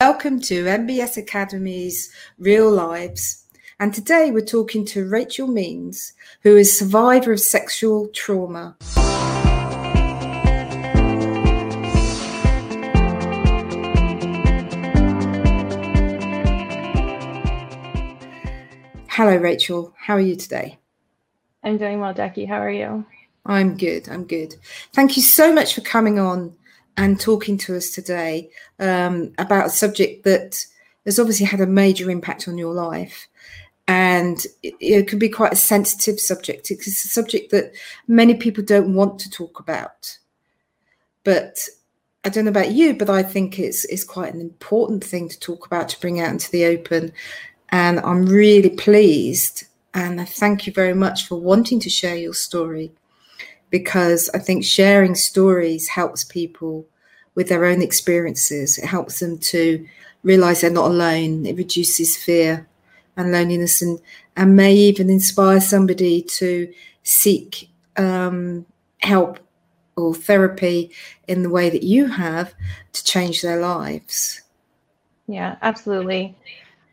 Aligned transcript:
Welcome 0.00 0.40
to 0.42 0.64
MBS 0.64 1.16
Academy's 1.16 2.12
Real 2.38 2.70
Lives. 2.70 3.44
And 3.80 3.92
today 3.92 4.30
we're 4.30 4.42
talking 4.42 4.84
to 4.84 5.08
Rachel 5.08 5.48
Means, 5.48 6.12
who 6.44 6.56
is 6.56 6.70
a 6.70 6.74
survivor 6.84 7.32
of 7.32 7.40
sexual 7.40 8.06
trauma. 8.14 8.76
Hello, 19.08 19.36
Rachel. 19.36 19.92
How 19.98 20.14
are 20.14 20.20
you 20.20 20.36
today? 20.36 20.78
I'm 21.64 21.76
doing 21.76 21.98
well, 21.98 22.14
Jackie. 22.14 22.44
How 22.44 22.60
are 22.60 22.70
you? 22.70 23.04
I'm 23.44 23.76
good. 23.76 24.08
I'm 24.08 24.22
good. 24.22 24.54
Thank 24.92 25.16
you 25.16 25.24
so 25.24 25.52
much 25.52 25.74
for 25.74 25.80
coming 25.80 26.20
on 26.20 26.54
and 26.98 27.18
talking 27.18 27.56
to 27.56 27.76
us 27.76 27.90
today 27.90 28.50
um, 28.80 29.32
about 29.38 29.66
a 29.66 29.70
subject 29.70 30.24
that 30.24 30.66
has 31.06 31.18
obviously 31.20 31.46
had 31.46 31.60
a 31.60 31.66
major 31.66 32.10
impact 32.10 32.48
on 32.48 32.58
your 32.58 32.74
life. 32.74 33.28
And 33.86 34.44
it, 34.64 34.74
it 34.80 35.08
can 35.08 35.20
be 35.20 35.28
quite 35.28 35.52
a 35.52 35.56
sensitive 35.56 36.18
subject. 36.18 36.72
It's 36.72 36.86
a 36.88 37.08
subject 37.08 37.52
that 37.52 37.72
many 38.08 38.34
people 38.34 38.64
don't 38.64 38.94
want 38.94 39.20
to 39.20 39.30
talk 39.30 39.60
about. 39.60 40.18
But 41.22 41.60
I 42.24 42.30
don't 42.30 42.44
know 42.44 42.50
about 42.50 42.72
you, 42.72 42.94
but 42.94 43.08
I 43.08 43.22
think 43.22 43.60
it's, 43.60 43.84
it's 43.84 44.04
quite 44.04 44.34
an 44.34 44.40
important 44.40 45.04
thing 45.04 45.28
to 45.28 45.38
talk 45.38 45.64
about 45.64 45.88
to 45.90 46.00
bring 46.00 46.20
out 46.20 46.32
into 46.32 46.50
the 46.50 46.66
open 46.66 47.12
and 47.70 48.00
I'm 48.00 48.26
really 48.26 48.70
pleased 48.70 49.64
and 49.94 50.20
I 50.20 50.24
thank 50.24 50.66
you 50.66 50.72
very 50.72 50.94
much 50.94 51.26
for 51.26 51.36
wanting 51.36 51.80
to 51.80 51.90
share 51.90 52.16
your 52.16 52.34
story 52.34 52.92
because 53.70 54.30
I 54.34 54.38
think 54.38 54.64
sharing 54.64 55.14
stories 55.14 55.88
helps 55.88 56.24
people 56.24 56.86
with 57.34 57.48
their 57.48 57.64
own 57.64 57.82
experiences. 57.82 58.78
It 58.78 58.86
helps 58.86 59.20
them 59.20 59.38
to 59.38 59.86
realize 60.22 60.60
they're 60.60 60.70
not 60.70 60.90
alone. 60.90 61.46
It 61.46 61.56
reduces 61.56 62.16
fear 62.16 62.66
and 63.16 63.32
loneliness 63.32 63.82
and, 63.82 64.00
and 64.36 64.56
may 64.56 64.74
even 64.74 65.10
inspire 65.10 65.60
somebody 65.60 66.22
to 66.22 66.72
seek 67.02 67.68
um, 67.96 68.64
help 68.98 69.38
or 69.96 70.14
therapy 70.14 70.90
in 71.26 71.42
the 71.42 71.50
way 71.50 71.68
that 71.68 71.82
you 71.82 72.06
have 72.06 72.54
to 72.92 73.04
change 73.04 73.42
their 73.42 73.60
lives. 73.60 74.42
Yeah, 75.26 75.56
absolutely. 75.62 76.36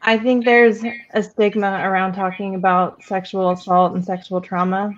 I 0.02 0.18
think 0.18 0.46
there's 0.46 0.84
a 1.14 1.24
stigma 1.24 1.80
around 1.84 2.14
talking 2.14 2.56
about 2.56 3.02
sexual 3.04 3.52
assault 3.52 3.94
and 3.94 4.04
sexual 4.04 4.42
trauma. 4.42 4.94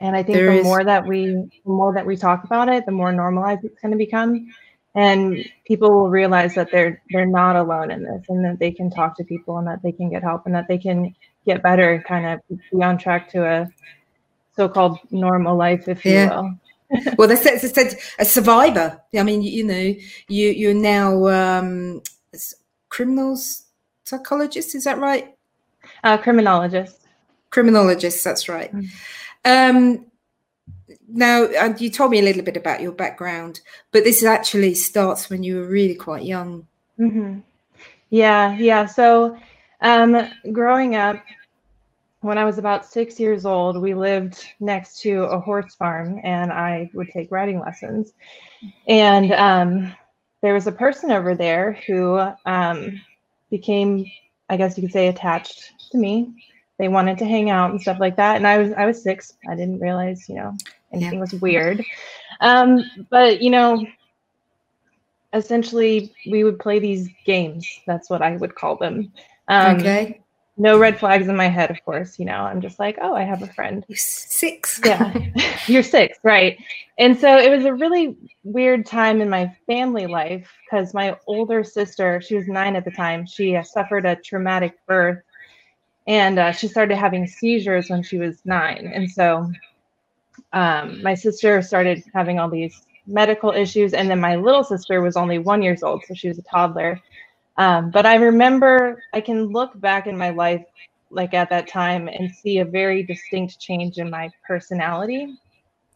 And 0.00 0.16
I 0.16 0.22
think 0.22 0.36
there 0.36 0.52
the 0.52 0.60
is. 0.60 0.64
more 0.64 0.82
that 0.82 1.06
we 1.06 1.26
the 1.26 1.50
more 1.64 1.92
that 1.92 2.06
we 2.06 2.16
talk 2.16 2.44
about 2.44 2.68
it, 2.68 2.86
the 2.86 2.92
more 2.92 3.12
normalized 3.12 3.64
it's 3.64 3.80
going 3.80 3.92
to 3.92 3.98
become. 3.98 4.48
And 4.94 5.44
people 5.66 5.90
will 5.90 6.10
realize 6.10 6.54
that 6.54 6.70
they're 6.72 7.02
they're 7.10 7.26
not 7.26 7.56
alone 7.56 7.90
in 7.90 8.02
this 8.02 8.24
and 8.28 8.44
that 8.44 8.58
they 8.58 8.72
can 8.72 8.90
talk 8.90 9.16
to 9.18 9.24
people 9.24 9.58
and 9.58 9.66
that 9.66 9.82
they 9.82 9.92
can 9.92 10.10
get 10.10 10.22
help 10.22 10.46
and 10.46 10.54
that 10.54 10.68
they 10.68 10.78
can 10.78 11.14
get 11.46 11.62
better, 11.62 12.02
kind 12.06 12.26
of 12.26 12.58
be 12.72 12.82
on 12.82 12.98
track 12.98 13.30
to 13.32 13.44
a 13.44 13.68
so-called 14.56 14.98
normal 15.10 15.56
life, 15.56 15.88
if 15.88 16.04
yeah. 16.04 16.24
you 16.24 16.30
will. 16.30 16.54
well, 17.18 17.28
they 17.28 17.36
said, 17.36 17.58
said 17.58 17.94
a 18.18 18.24
survivor. 18.24 19.00
I 19.16 19.22
mean, 19.22 19.42
you, 19.42 19.50
you 19.50 19.64
know, 19.64 19.94
you 20.28 20.48
you're 20.48 20.74
now 20.74 21.28
um, 21.28 22.02
criminals 22.88 23.64
psychologist. 24.04 24.74
Is 24.74 24.84
that 24.84 24.98
right? 24.98 25.34
Uh, 26.02 26.18
criminologist. 26.18 26.98
Criminologist. 27.50 28.24
That's 28.24 28.48
right. 28.48 28.74
Mm. 28.74 28.88
Um, 29.44 30.06
now, 31.08 31.44
and 31.44 31.80
you 31.80 31.90
told 31.90 32.10
me 32.10 32.18
a 32.18 32.22
little 32.22 32.42
bit 32.42 32.56
about 32.56 32.80
your 32.80 32.92
background, 32.92 33.60
but 33.92 34.04
this 34.04 34.22
actually 34.22 34.74
starts 34.74 35.28
when 35.30 35.42
you 35.42 35.56
were 35.56 35.66
really 35.66 35.94
quite 35.94 36.24
young. 36.24 36.66
Mm-hmm. 36.98 37.40
Yeah, 38.10 38.56
yeah. 38.56 38.86
So, 38.86 39.36
um, 39.80 40.28
growing 40.52 40.96
up, 40.96 41.22
when 42.20 42.36
I 42.36 42.44
was 42.44 42.58
about 42.58 42.84
six 42.84 43.18
years 43.18 43.46
old, 43.46 43.80
we 43.80 43.94
lived 43.94 44.44
next 44.60 45.00
to 45.02 45.24
a 45.24 45.40
horse 45.40 45.74
farm, 45.74 46.20
and 46.22 46.52
I 46.52 46.90
would 46.92 47.08
take 47.08 47.30
riding 47.30 47.60
lessons. 47.60 48.12
And 48.86 49.32
um, 49.32 49.94
there 50.42 50.52
was 50.52 50.66
a 50.66 50.72
person 50.72 51.10
over 51.10 51.34
there 51.34 51.78
who 51.86 52.20
um, 52.44 53.00
became, 53.50 54.04
I 54.50 54.56
guess 54.58 54.76
you 54.76 54.82
could 54.82 54.92
say, 54.92 55.08
attached 55.08 55.90
to 55.92 55.98
me. 55.98 56.34
They 56.80 56.88
wanted 56.88 57.18
to 57.18 57.26
hang 57.26 57.50
out 57.50 57.70
and 57.70 57.80
stuff 57.80 58.00
like 58.00 58.16
that. 58.16 58.36
And 58.36 58.46
I 58.46 58.56
was 58.56 58.72
I 58.72 58.86
was 58.86 59.02
six. 59.02 59.34
I 59.46 59.54
didn't 59.54 59.80
realize, 59.80 60.26
you 60.30 60.36
know, 60.36 60.56
anything 60.92 61.14
yeah. 61.14 61.20
was 61.20 61.34
weird. 61.34 61.84
Um, 62.40 62.82
but 63.10 63.42
you 63.42 63.50
know, 63.50 63.86
essentially 65.34 66.14
we 66.30 66.42
would 66.42 66.58
play 66.58 66.78
these 66.78 67.10
games. 67.26 67.68
That's 67.86 68.08
what 68.08 68.22
I 68.22 68.36
would 68.36 68.54
call 68.54 68.76
them. 68.76 69.12
Um, 69.48 69.76
okay 69.76 70.20
no 70.60 70.78
red 70.78 70.98
flags 70.98 71.26
in 71.26 71.36
my 71.36 71.48
head, 71.48 71.70
of 71.70 71.82
course. 71.84 72.18
You 72.18 72.26
know, 72.26 72.36
I'm 72.36 72.60
just 72.60 72.78
like, 72.78 72.98
oh, 73.00 73.14
I 73.14 73.22
have 73.22 73.42
a 73.42 73.46
friend. 73.46 73.82
You're 73.88 73.96
six. 73.96 74.78
yeah, 74.84 75.14
you're 75.66 75.82
six, 75.82 76.18
right? 76.22 76.58
And 76.98 77.18
so 77.18 77.38
it 77.38 77.50
was 77.50 77.64
a 77.64 77.72
really 77.72 78.16
weird 78.44 78.84
time 78.84 79.22
in 79.22 79.30
my 79.30 79.56
family 79.66 80.06
life 80.06 80.52
because 80.64 80.92
my 80.92 81.16
older 81.26 81.64
sister, 81.64 82.20
she 82.20 82.34
was 82.36 82.46
nine 82.46 82.76
at 82.76 82.84
the 82.84 82.90
time, 82.90 83.26
she 83.26 83.56
uh, 83.56 83.62
suffered 83.62 84.04
a 84.04 84.16
traumatic 84.16 84.74
birth, 84.86 85.22
and 86.06 86.38
uh, 86.38 86.52
she 86.52 86.68
started 86.68 86.96
having 86.96 87.26
seizures 87.26 87.90
when 87.90 88.02
she 88.02 88.18
was 88.18 88.40
nine. 88.44 88.90
And 88.94 89.10
so 89.10 89.50
um, 90.52 91.02
my 91.02 91.14
sister 91.14 91.62
started 91.62 92.02
having 92.14 92.38
all 92.38 92.48
these 92.48 92.82
medical 93.06 93.50
issues, 93.50 93.94
and 93.94 94.10
then 94.10 94.20
my 94.20 94.36
little 94.36 94.64
sister 94.64 95.00
was 95.00 95.16
only 95.16 95.38
one 95.38 95.62
years 95.62 95.82
old, 95.82 96.04
so 96.06 96.14
she 96.14 96.28
was 96.28 96.38
a 96.38 96.42
toddler 96.42 97.00
um, 97.60 97.90
but 97.90 98.06
I 98.06 98.14
remember 98.14 99.02
I 99.12 99.20
can 99.20 99.48
look 99.48 99.78
back 99.80 100.06
in 100.06 100.16
my 100.16 100.30
life, 100.30 100.64
like 101.10 101.34
at 101.34 101.50
that 101.50 101.68
time, 101.68 102.08
and 102.08 102.30
see 102.34 102.58
a 102.58 102.64
very 102.64 103.02
distinct 103.02 103.60
change 103.60 103.98
in 103.98 104.08
my 104.08 104.30
personality. 104.46 105.36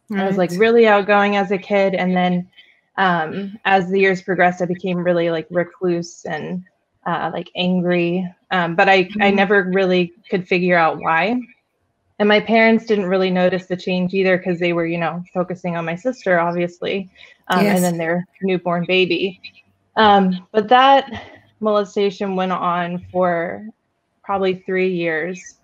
Right. 0.09 0.21
I 0.21 0.27
was 0.27 0.37
like 0.37 0.51
really 0.51 0.87
outgoing 0.87 1.37
as 1.37 1.49
a 1.49 1.57
kid, 1.57 1.95
and 1.95 2.15
then 2.15 2.47
um, 2.97 3.57
as 3.65 3.89
the 3.89 3.99
years 3.99 4.21
progressed, 4.21 4.61
I 4.61 4.65
became 4.65 4.99
really 4.99 5.31
like 5.31 5.47
recluse 5.49 6.23
and 6.25 6.63
uh, 7.07 7.31
like 7.33 7.49
angry. 7.55 8.31
Um, 8.55 8.73
but 8.73 8.87
I 8.87 9.03
mm-hmm. 9.03 9.21
I 9.21 9.31
never 9.31 9.63
really 9.63 10.13
could 10.29 10.47
figure 10.47 10.77
out 10.77 10.97
why. 10.99 11.41
And 12.19 12.29
my 12.29 12.39
parents 12.39 12.85
didn't 12.85 13.07
really 13.07 13.29
notice 13.29 13.65
the 13.65 13.75
change 13.75 14.13
either 14.13 14.37
because 14.37 14.59
they 14.59 14.71
were, 14.71 14.85
you 14.85 14.97
know, 14.97 15.21
focusing 15.33 15.75
on 15.75 15.83
my 15.83 15.95
sister, 15.95 16.39
obviously, 16.39 17.09
um, 17.49 17.65
yes. 17.65 17.75
and 17.75 17.83
then 17.83 17.97
their 17.97 18.25
newborn 18.41 18.85
baby. 18.85 19.41
Um, 19.97 20.47
but 20.53 20.69
that 20.69 21.25
molestation 21.59 22.37
went 22.37 22.53
on 22.53 23.05
for 23.11 23.67
probably 24.23 24.55
three 24.65 24.93
years 24.93 25.55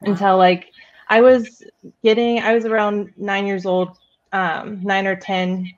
until 0.00 0.36
like 0.36 0.72
I 1.08 1.20
was 1.20 1.62
getting, 2.02 2.40
I 2.40 2.52
was 2.52 2.64
around 2.64 3.12
nine 3.16 3.46
years 3.46 3.64
old, 3.64 3.96
um, 4.32 4.82
nine 4.82 5.06
or 5.06 5.14
10, 5.14 5.70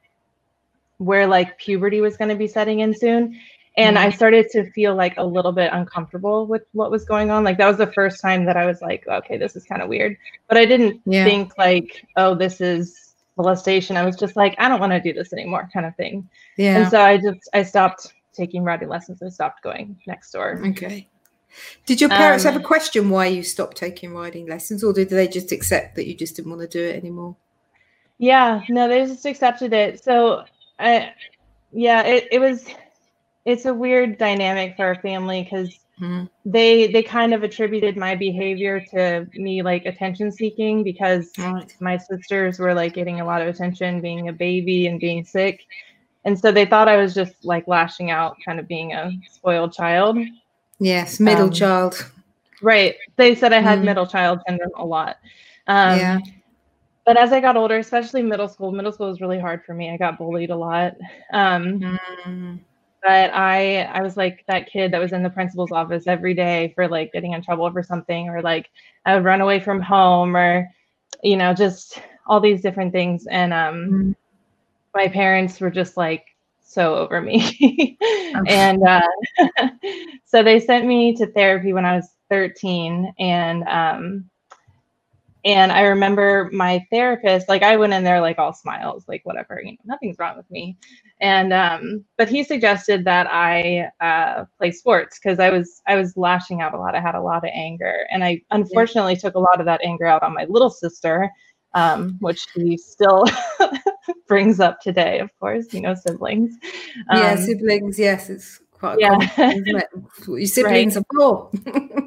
where 0.96 1.26
like 1.26 1.58
puberty 1.58 2.00
was 2.00 2.16
going 2.16 2.30
to 2.30 2.34
be 2.34 2.48
setting 2.48 2.80
in 2.80 2.94
soon. 2.96 3.38
And 3.76 3.96
mm-hmm. 3.96 4.06
I 4.06 4.10
started 4.10 4.48
to 4.50 4.70
feel 4.72 4.94
like 4.94 5.16
a 5.18 5.24
little 5.24 5.52
bit 5.52 5.70
uncomfortable 5.72 6.46
with 6.46 6.62
what 6.72 6.90
was 6.90 7.04
going 7.04 7.30
on. 7.30 7.44
Like 7.44 7.58
that 7.58 7.68
was 7.68 7.76
the 7.76 7.92
first 7.92 8.20
time 8.20 8.44
that 8.46 8.56
I 8.56 8.66
was 8.66 8.80
like, 8.80 9.06
okay, 9.06 9.36
this 9.36 9.54
is 9.54 9.64
kind 9.64 9.82
of 9.82 9.88
weird. 9.88 10.16
But 10.48 10.56
I 10.56 10.64
didn't 10.64 11.00
yeah. 11.04 11.24
think 11.24 11.56
like, 11.58 12.04
oh, 12.16 12.34
this 12.34 12.60
is 12.60 13.14
molestation. 13.36 13.96
I 13.96 14.04
was 14.04 14.16
just 14.16 14.34
like, 14.34 14.54
I 14.58 14.68
don't 14.68 14.80
want 14.80 14.92
to 14.92 15.00
do 15.00 15.12
this 15.12 15.32
anymore, 15.32 15.68
kind 15.72 15.86
of 15.86 15.94
thing. 15.96 16.28
Yeah. 16.56 16.78
And 16.78 16.90
so 16.90 17.00
I 17.00 17.18
just 17.18 17.48
I 17.54 17.62
stopped 17.62 18.12
taking 18.32 18.64
riding 18.64 18.88
lessons 18.88 19.22
and 19.22 19.32
stopped 19.32 19.62
going 19.62 19.96
next 20.06 20.32
door. 20.32 20.60
Okay. 20.66 21.08
Did 21.86 22.00
your 22.00 22.10
parents 22.10 22.44
um, 22.44 22.52
have 22.52 22.60
a 22.60 22.64
question 22.64 23.10
why 23.10 23.26
you 23.26 23.42
stopped 23.42 23.76
taking 23.76 24.14
riding 24.14 24.46
lessons, 24.46 24.84
or 24.84 24.92
did 24.92 25.08
they 25.08 25.26
just 25.26 25.50
accept 25.50 25.96
that 25.96 26.06
you 26.06 26.14
just 26.14 26.36
didn't 26.36 26.50
want 26.50 26.62
to 26.62 26.68
do 26.68 26.84
it 26.84 26.96
anymore? 26.96 27.36
Yeah, 28.18 28.62
no, 28.68 28.88
they 28.88 29.06
just 29.06 29.24
accepted 29.24 29.72
it. 29.72 30.02
So, 30.02 30.44
I, 30.78 31.12
yeah, 31.72 32.02
it, 32.02 32.28
it 32.30 32.38
was, 32.38 32.66
it's 33.44 33.64
a 33.64 33.74
weird 33.74 34.18
dynamic 34.18 34.76
for 34.76 34.84
our 34.84 35.00
family 35.00 35.42
because 35.42 35.70
mm-hmm. 36.00 36.24
they 36.44 36.88
they 36.88 37.02
kind 37.02 37.32
of 37.32 37.42
attributed 37.42 37.96
my 37.96 38.14
behavior 38.14 38.80
to 38.90 39.26
me 39.34 39.62
like 39.62 39.86
attention 39.86 40.30
seeking 40.30 40.82
because 40.82 41.30
right. 41.38 41.74
my 41.80 41.96
sisters 41.96 42.58
were 42.58 42.74
like 42.74 42.94
getting 42.94 43.20
a 43.20 43.24
lot 43.24 43.42
of 43.42 43.48
attention, 43.48 44.00
being 44.00 44.28
a 44.28 44.32
baby 44.32 44.86
and 44.86 45.00
being 45.00 45.24
sick, 45.24 45.64
and 46.24 46.38
so 46.38 46.52
they 46.52 46.66
thought 46.66 46.88
I 46.88 46.96
was 46.96 47.14
just 47.14 47.44
like 47.44 47.66
lashing 47.68 48.10
out, 48.10 48.36
kind 48.44 48.60
of 48.60 48.68
being 48.68 48.92
a 48.92 49.10
spoiled 49.30 49.72
child. 49.72 50.18
Yes, 50.78 51.18
middle 51.18 51.46
um, 51.46 51.52
child. 51.52 52.10
Right. 52.62 52.96
They 53.16 53.34
said 53.34 53.52
I 53.52 53.60
had 53.60 53.80
mm. 53.80 53.84
middle 53.84 54.06
child 54.06 54.40
syndrome 54.46 54.72
a 54.76 54.84
lot. 54.84 55.16
Um, 55.66 55.98
yeah. 55.98 56.18
But 57.04 57.16
as 57.16 57.32
I 57.32 57.40
got 57.40 57.56
older, 57.56 57.78
especially 57.78 58.22
middle 58.22 58.48
school, 58.48 58.72
middle 58.72 58.92
school 58.92 59.08
was 59.08 59.20
really 59.20 59.38
hard 59.38 59.64
for 59.64 59.74
me. 59.74 59.90
I 59.90 59.96
got 59.96 60.18
bullied 60.18 60.50
a 60.50 60.56
lot. 60.56 60.96
Um, 61.32 61.98
mm. 62.26 62.60
But 63.02 63.32
I, 63.32 63.82
I 63.82 64.02
was 64.02 64.16
like 64.16 64.44
that 64.48 64.70
kid 64.70 64.92
that 64.92 65.00
was 65.00 65.12
in 65.12 65.22
the 65.22 65.30
principal's 65.30 65.72
office 65.72 66.06
every 66.06 66.34
day 66.34 66.72
for 66.74 66.88
like 66.88 67.12
getting 67.12 67.32
in 67.32 67.42
trouble 67.42 67.70
for 67.70 67.82
something, 67.82 68.28
or 68.28 68.42
like 68.42 68.70
I 69.04 69.14
would 69.14 69.24
run 69.24 69.40
away 69.40 69.60
from 69.60 69.80
home, 69.80 70.36
or 70.36 70.68
you 71.22 71.36
know, 71.36 71.54
just 71.54 72.02
all 72.26 72.40
these 72.40 72.60
different 72.60 72.92
things. 72.92 73.26
And 73.26 73.52
um, 73.52 73.90
mm 73.90 74.14
my 74.94 75.08
parents 75.08 75.60
were 75.60 75.70
just 75.70 75.96
like 75.96 76.24
so 76.60 76.96
over 76.96 77.20
me. 77.20 77.96
and 78.48 78.82
uh, 78.82 79.06
so 80.24 80.42
they 80.42 80.60
sent 80.60 80.86
me 80.86 81.14
to 81.16 81.26
therapy 81.32 81.72
when 81.72 81.84
I 81.84 81.94
was 81.94 82.08
13. 82.30 83.14
And 83.18 83.62
um, 83.64 84.30
and 85.44 85.70
I 85.70 85.82
remember 85.82 86.50
my 86.52 86.84
therapist, 86.90 87.48
like 87.48 87.62
I 87.62 87.76
went 87.76 87.92
in 87.92 88.02
there 88.02 88.20
like 88.20 88.38
all 88.38 88.52
smiles, 88.52 89.04
like 89.06 89.24
whatever, 89.24 89.60
you 89.62 89.72
know, 89.72 89.78
nothing's 89.84 90.18
wrong 90.18 90.36
with 90.36 90.50
me. 90.50 90.76
And 91.20 91.52
um, 91.52 92.04
but 92.16 92.28
he 92.28 92.42
suggested 92.42 93.04
that 93.04 93.28
I 93.30 93.88
uh, 94.00 94.46
play 94.58 94.72
sports 94.72 95.18
because 95.18 95.38
I 95.38 95.50
was 95.50 95.80
I 95.86 95.94
was 95.94 96.16
lashing 96.16 96.60
out 96.60 96.74
a 96.74 96.78
lot. 96.78 96.94
I 96.94 97.00
had 97.00 97.14
a 97.14 97.22
lot 97.22 97.44
of 97.44 97.50
anger, 97.52 98.06
and 98.10 98.24
I 98.24 98.42
unfortunately 98.50 99.14
yeah. 99.14 99.20
took 99.20 99.34
a 99.34 99.40
lot 99.40 99.60
of 99.60 99.66
that 99.66 99.80
anger 99.84 100.06
out 100.06 100.22
on 100.22 100.34
my 100.34 100.44
little 100.48 100.70
sister, 100.70 101.30
um, 101.74 102.16
which 102.20 102.46
he 102.54 102.76
still 102.76 103.24
brings 104.28 104.60
up 104.60 104.80
today. 104.80 105.20
Of 105.20 105.30
course, 105.38 105.72
you 105.72 105.80
know 105.80 105.94
siblings. 105.94 106.54
Um, 107.10 107.18
yeah, 107.18 107.36
siblings. 107.36 107.98
Yes, 107.98 108.30
it's 108.30 108.60
quite 108.78 108.98
yeah. 108.98 109.18
Common, 109.34 110.46
siblings 110.46 110.96
right. 110.96 111.04
poor. 111.14 111.50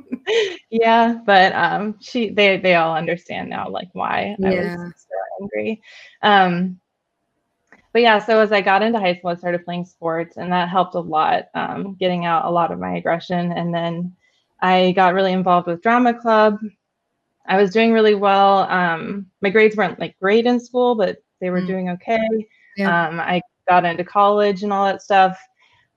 yeah, 0.69 1.19
but 1.25 1.53
um, 1.53 1.95
she 1.99 2.29
they 2.29 2.57
they 2.57 2.75
all 2.75 2.95
understand 2.95 3.49
now 3.49 3.69
like 3.69 3.89
why 3.93 4.35
yeah. 4.39 4.49
I 4.49 4.83
was 4.83 4.93
so 4.95 5.41
angry. 5.41 5.81
Um, 6.21 6.79
but 7.93 8.01
yeah, 8.01 8.19
so 8.19 8.39
as 8.39 8.51
I 8.51 8.61
got 8.61 8.81
into 8.81 8.99
high 8.99 9.15
school, 9.15 9.31
I 9.31 9.35
started 9.35 9.65
playing 9.65 9.85
sports, 9.85 10.37
and 10.37 10.51
that 10.51 10.69
helped 10.69 10.95
a 10.95 10.99
lot, 10.99 11.49
um, 11.55 11.95
getting 11.95 12.25
out 12.25 12.45
a 12.45 12.49
lot 12.51 12.71
of 12.71 12.79
my 12.79 12.95
aggression. 12.95 13.51
And 13.51 13.73
then 13.73 14.15
I 14.61 14.93
got 14.93 15.13
really 15.13 15.33
involved 15.33 15.67
with 15.67 15.81
drama 15.81 16.13
club. 16.13 16.59
I 17.47 17.61
was 17.61 17.71
doing 17.71 17.91
really 17.91 18.15
well. 18.15 18.59
Um, 18.69 19.25
my 19.41 19.49
grades 19.49 19.75
weren't 19.75 19.99
like 19.99 20.17
great 20.19 20.45
in 20.45 20.59
school, 20.59 20.95
but 20.95 21.21
they 21.41 21.49
were 21.49 21.61
mm. 21.61 21.67
doing 21.67 21.89
okay. 21.89 22.47
Yeah. 22.77 23.07
Um, 23.07 23.19
I 23.19 23.41
got 23.67 23.83
into 23.83 24.05
college 24.05 24.63
and 24.63 24.71
all 24.71 24.85
that 24.85 25.01
stuff. 25.01 25.37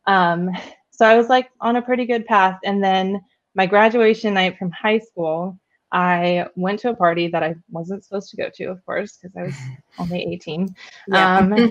Um, 0.06 0.50
so 0.90 1.06
I 1.06 1.16
was 1.16 1.28
like 1.28 1.50
on 1.60 1.76
a 1.76 1.82
pretty 1.82 2.06
good 2.06 2.26
path. 2.26 2.58
And 2.64 2.82
then 2.82 3.20
my 3.54 3.66
graduation 3.66 4.34
night 4.34 4.58
from 4.58 4.70
high 4.70 4.98
school, 4.98 5.58
I 5.92 6.48
went 6.56 6.80
to 6.80 6.90
a 6.90 6.96
party 6.96 7.28
that 7.28 7.42
I 7.42 7.54
wasn't 7.70 8.04
supposed 8.04 8.30
to 8.30 8.36
go 8.36 8.50
to, 8.54 8.64
of 8.64 8.84
course, 8.84 9.16
because 9.16 9.36
I 9.36 9.42
was 9.42 9.54
only 9.98 10.22
18. 10.22 10.74
Yeah. 11.08 11.36
Um, 11.36 11.70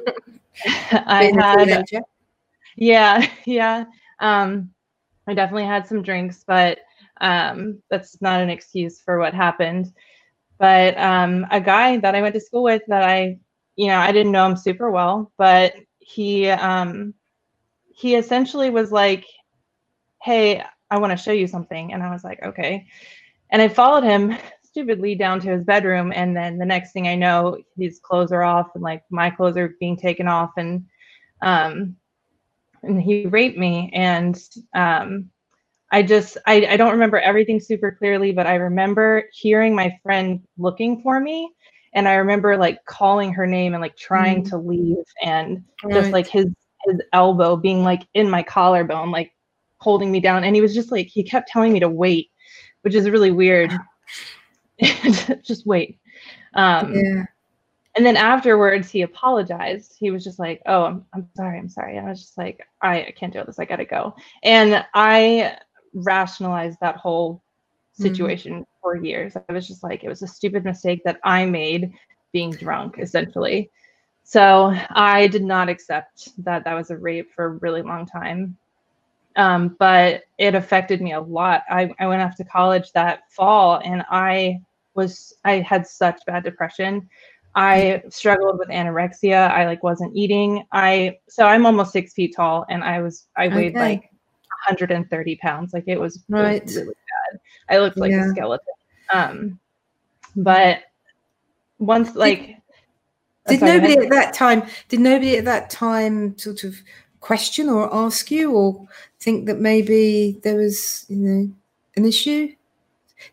I 0.92 1.32
had, 1.36 1.86
yeah, 2.76 3.28
yeah. 3.46 3.86
Um, 4.20 4.72
I 5.28 5.34
definitely 5.34 5.66
had 5.66 5.88
some 5.88 6.02
drinks, 6.02 6.44
but 6.46 6.80
um, 7.22 7.82
that's 7.90 8.22
not 8.22 8.42
an 8.42 8.50
excuse 8.50 9.02
for 9.02 9.20
what 9.20 9.34
happened. 9.34 9.94
But 10.58 10.98
um, 10.98 11.46
a 11.52 11.60
guy 11.60 11.98
that 11.98 12.16
I 12.16 12.22
went 12.22 12.34
to 12.36 12.42
school 12.42 12.64
with 12.64 12.84
that 12.88 13.04
I, 13.04 13.40
you 13.76 13.88
know, 13.88 13.98
I 13.98 14.12
didn't 14.12 14.32
know 14.32 14.46
him 14.46 14.56
super 14.56 14.92
well, 14.92 15.32
but 15.38 15.76
he, 16.00 16.50
um, 16.50 17.14
he 17.94 18.16
essentially 18.16 18.70
was 18.70 18.92
like, 18.92 19.26
"Hey, 20.22 20.64
I 20.90 20.98
want 20.98 21.12
to 21.12 21.24
show 21.24 21.32
you 21.32 21.48
something," 21.48 21.94
and 21.94 22.04
I 22.04 22.12
was 22.12 22.24
like, 22.24 22.42
"Okay." 22.44 22.88
And 23.54 23.62
I 23.62 23.68
followed 23.68 24.04
him 24.04 24.36
stupidly 24.74 25.14
down 25.14 25.40
to 25.42 25.52
his 25.52 25.64
bedroom. 25.64 26.12
And 26.14 26.36
then 26.36 26.58
the 26.58 26.66
next 26.66 26.92
thing 26.92 27.08
I 27.08 27.16
know, 27.16 27.58
his 27.78 28.00
clothes 28.00 28.32
are 28.32 28.42
off 28.42 28.72
and 28.74 28.84
like 28.84 29.04
my 29.12 29.30
clothes 29.30 29.56
are 29.56 29.76
being 29.80 29.96
taken 29.96 30.28
off. 30.28 30.52
And, 30.58 30.86
um, 31.44 31.96
and 32.82 33.00
he 33.00 33.28
raped 33.28 33.58
me. 33.58 33.92
And, 33.94 34.38
um, 34.76 35.30
I 35.92 36.02
just, 36.02 36.38
I, 36.48 36.66
I 36.66 36.78
don't 36.78 36.92
remember 36.94 37.20
everything 37.20 37.60
super 37.60 37.92
clearly, 37.92 38.32
but 38.32 38.48
I 38.48 38.56
remember 38.56 39.26
hearing 39.32 39.76
my 39.76 39.96
friend 40.02 40.42
looking 40.58 41.04
for 41.04 41.20
me. 41.20 41.52
And 41.94 42.08
I 42.08 42.16
remember 42.16 42.58
like 42.58 42.84
calling 42.86 43.32
her 43.34 43.46
name 43.46 43.76
and 43.76 43.82
like 43.82 43.96
trying 43.96 44.44
mm. 44.44 44.50
to 44.50 44.58
leave 44.58 45.06
and 45.22 45.64
right. 45.84 45.94
just 45.94 46.10
like 46.10 46.26
his, 46.26 46.48
his 46.86 47.02
elbow 47.14 47.56
being 47.56 47.84
like 47.84 48.08
in 48.14 48.30
my 48.30 48.44
collarbone, 48.44 49.12
like 49.12 49.34
holding 49.78 50.12
me 50.12 50.20
down. 50.20 50.44
And 50.44 50.56
he 50.56 50.62
was 50.62 50.74
just 50.74 50.92
like, 50.92 51.08
he 51.08 51.24
kept 51.24 51.50
telling 51.50 51.74
me 51.74 51.80
to 51.80 51.90
wait 51.90 52.30
which 52.84 52.96
is 52.96 53.10
really 53.10 53.32
weird. 53.32 53.74
just 55.42 55.66
wait. 55.66 55.98
Um, 56.54 56.94
yeah. 56.94 57.26
And 57.96 58.06
then 58.06 58.18
afterwards, 58.18 58.90
he 58.90 59.02
apologized. 59.02 59.96
He 60.00 60.12
was 60.12 60.24
just 60.24 60.40
like, 60.40 60.62
"Oh, 60.66 60.86
I'm, 60.86 61.06
I'm 61.14 61.30
sorry. 61.36 61.60
I'm 61.60 61.70
sorry." 61.70 61.98
And 61.98 62.08
I 62.08 62.10
was 62.10 62.22
just 62.22 62.38
like, 62.38 62.60
I, 62.82 63.06
I 63.06 63.14
can't 63.16 63.34
do 63.34 63.44
this. 63.46 63.60
I 63.60 63.66
gotta 63.66 63.86
go." 63.86 64.16
And 64.44 64.86
I 64.94 65.58
rationalized 65.94 66.80
that 66.82 66.98
whole 66.98 67.36
mm-hmm. 67.36 68.04
situation 68.04 68.54
mm-hmm. 68.54 68.64
for 68.82 68.96
years. 68.96 69.36
I 69.36 69.54
was 69.54 69.68
just 69.68 69.84
like, 69.84 70.04
it 70.04 70.10
was 70.10 70.24
a 70.24 70.28
stupid 70.28 70.66
mistake 70.66 71.04
that 71.06 71.20
I 71.24 71.46
made 71.46 71.94
being 72.32 72.52
drunk, 72.52 72.96
essentially. 72.98 73.72
So 74.24 74.74
I 74.90 75.28
did 75.28 75.44
not 75.44 75.70
accept 75.70 76.30
that 76.44 76.64
that 76.64 76.74
was 76.74 76.90
a 76.92 76.98
rape 76.98 77.32
for 77.34 77.46
a 77.46 77.50
really 77.50 77.82
long 77.82 78.06
time 78.06 78.58
um, 79.36 79.76
but 79.80 80.24
it 80.38 80.56
affected 80.56 81.02
me 81.02 81.14
a 81.14 81.22
lot. 81.22 81.64
I, 81.70 81.94
I 82.00 82.08
went 82.08 82.22
off 82.22 82.36
to 82.38 82.44
college 82.44 82.92
that 82.94 83.32
fall 83.32 83.82
and 83.84 84.04
I 84.10 84.62
was 84.94 85.34
I 85.44 85.60
had 85.60 85.88
such 85.88 86.26
bad 86.26 86.44
depression. 86.44 87.10
I 87.56 88.04
struggled 88.10 88.60
with 88.60 88.70
anorexia. 88.70 89.50
I 89.52 89.66
like 89.66 89.84
wasn't 89.84 90.16
eating. 90.16 90.66
I 90.72 91.18
so 91.28 91.46
I'm 91.46 91.66
almost 91.66 91.92
six 91.92 92.14
feet 92.14 92.36
tall 92.36 92.66
and 92.70 92.84
I 92.84 93.02
was 93.02 93.28
I 93.36 93.48
weighed 93.48 93.76
okay. 93.76 93.80
like 93.80 94.02
130 94.68 95.36
pounds. 95.38 95.74
Like 95.74 95.86
it 95.88 96.00
was, 96.00 96.24
right. 96.30 96.58
It 96.58 96.64
was 96.64 96.76
really 96.76 96.88
bad. 97.32 97.40
I 97.70 97.80
looked 97.80 97.98
like 97.98 98.12
yeah. 98.12 98.28
a 98.28 98.30
skeleton. 98.30 98.66
Um, 99.12 99.60
but 100.36 100.84
once 101.80 102.16
like 102.16 102.58
did, 103.48 103.62
nobody 103.62 103.98
at 103.98 104.10
that 104.10 104.34
time 104.34 104.64
did 104.90 105.00
nobody 105.00 105.38
at 105.38 105.46
that 105.46 105.70
time 105.70 106.38
sort 106.38 106.64
of 106.64 106.76
question 107.20 107.70
or 107.70 107.94
ask 107.94 108.32
you 108.32 108.52
or 108.52 108.88
think 109.20 109.46
that 109.46 109.60
maybe 109.60 110.40
there 110.44 110.58
was 110.58 111.06
you 111.10 111.18
know 111.18 111.52
an 111.96 112.06
issue? 112.06 112.54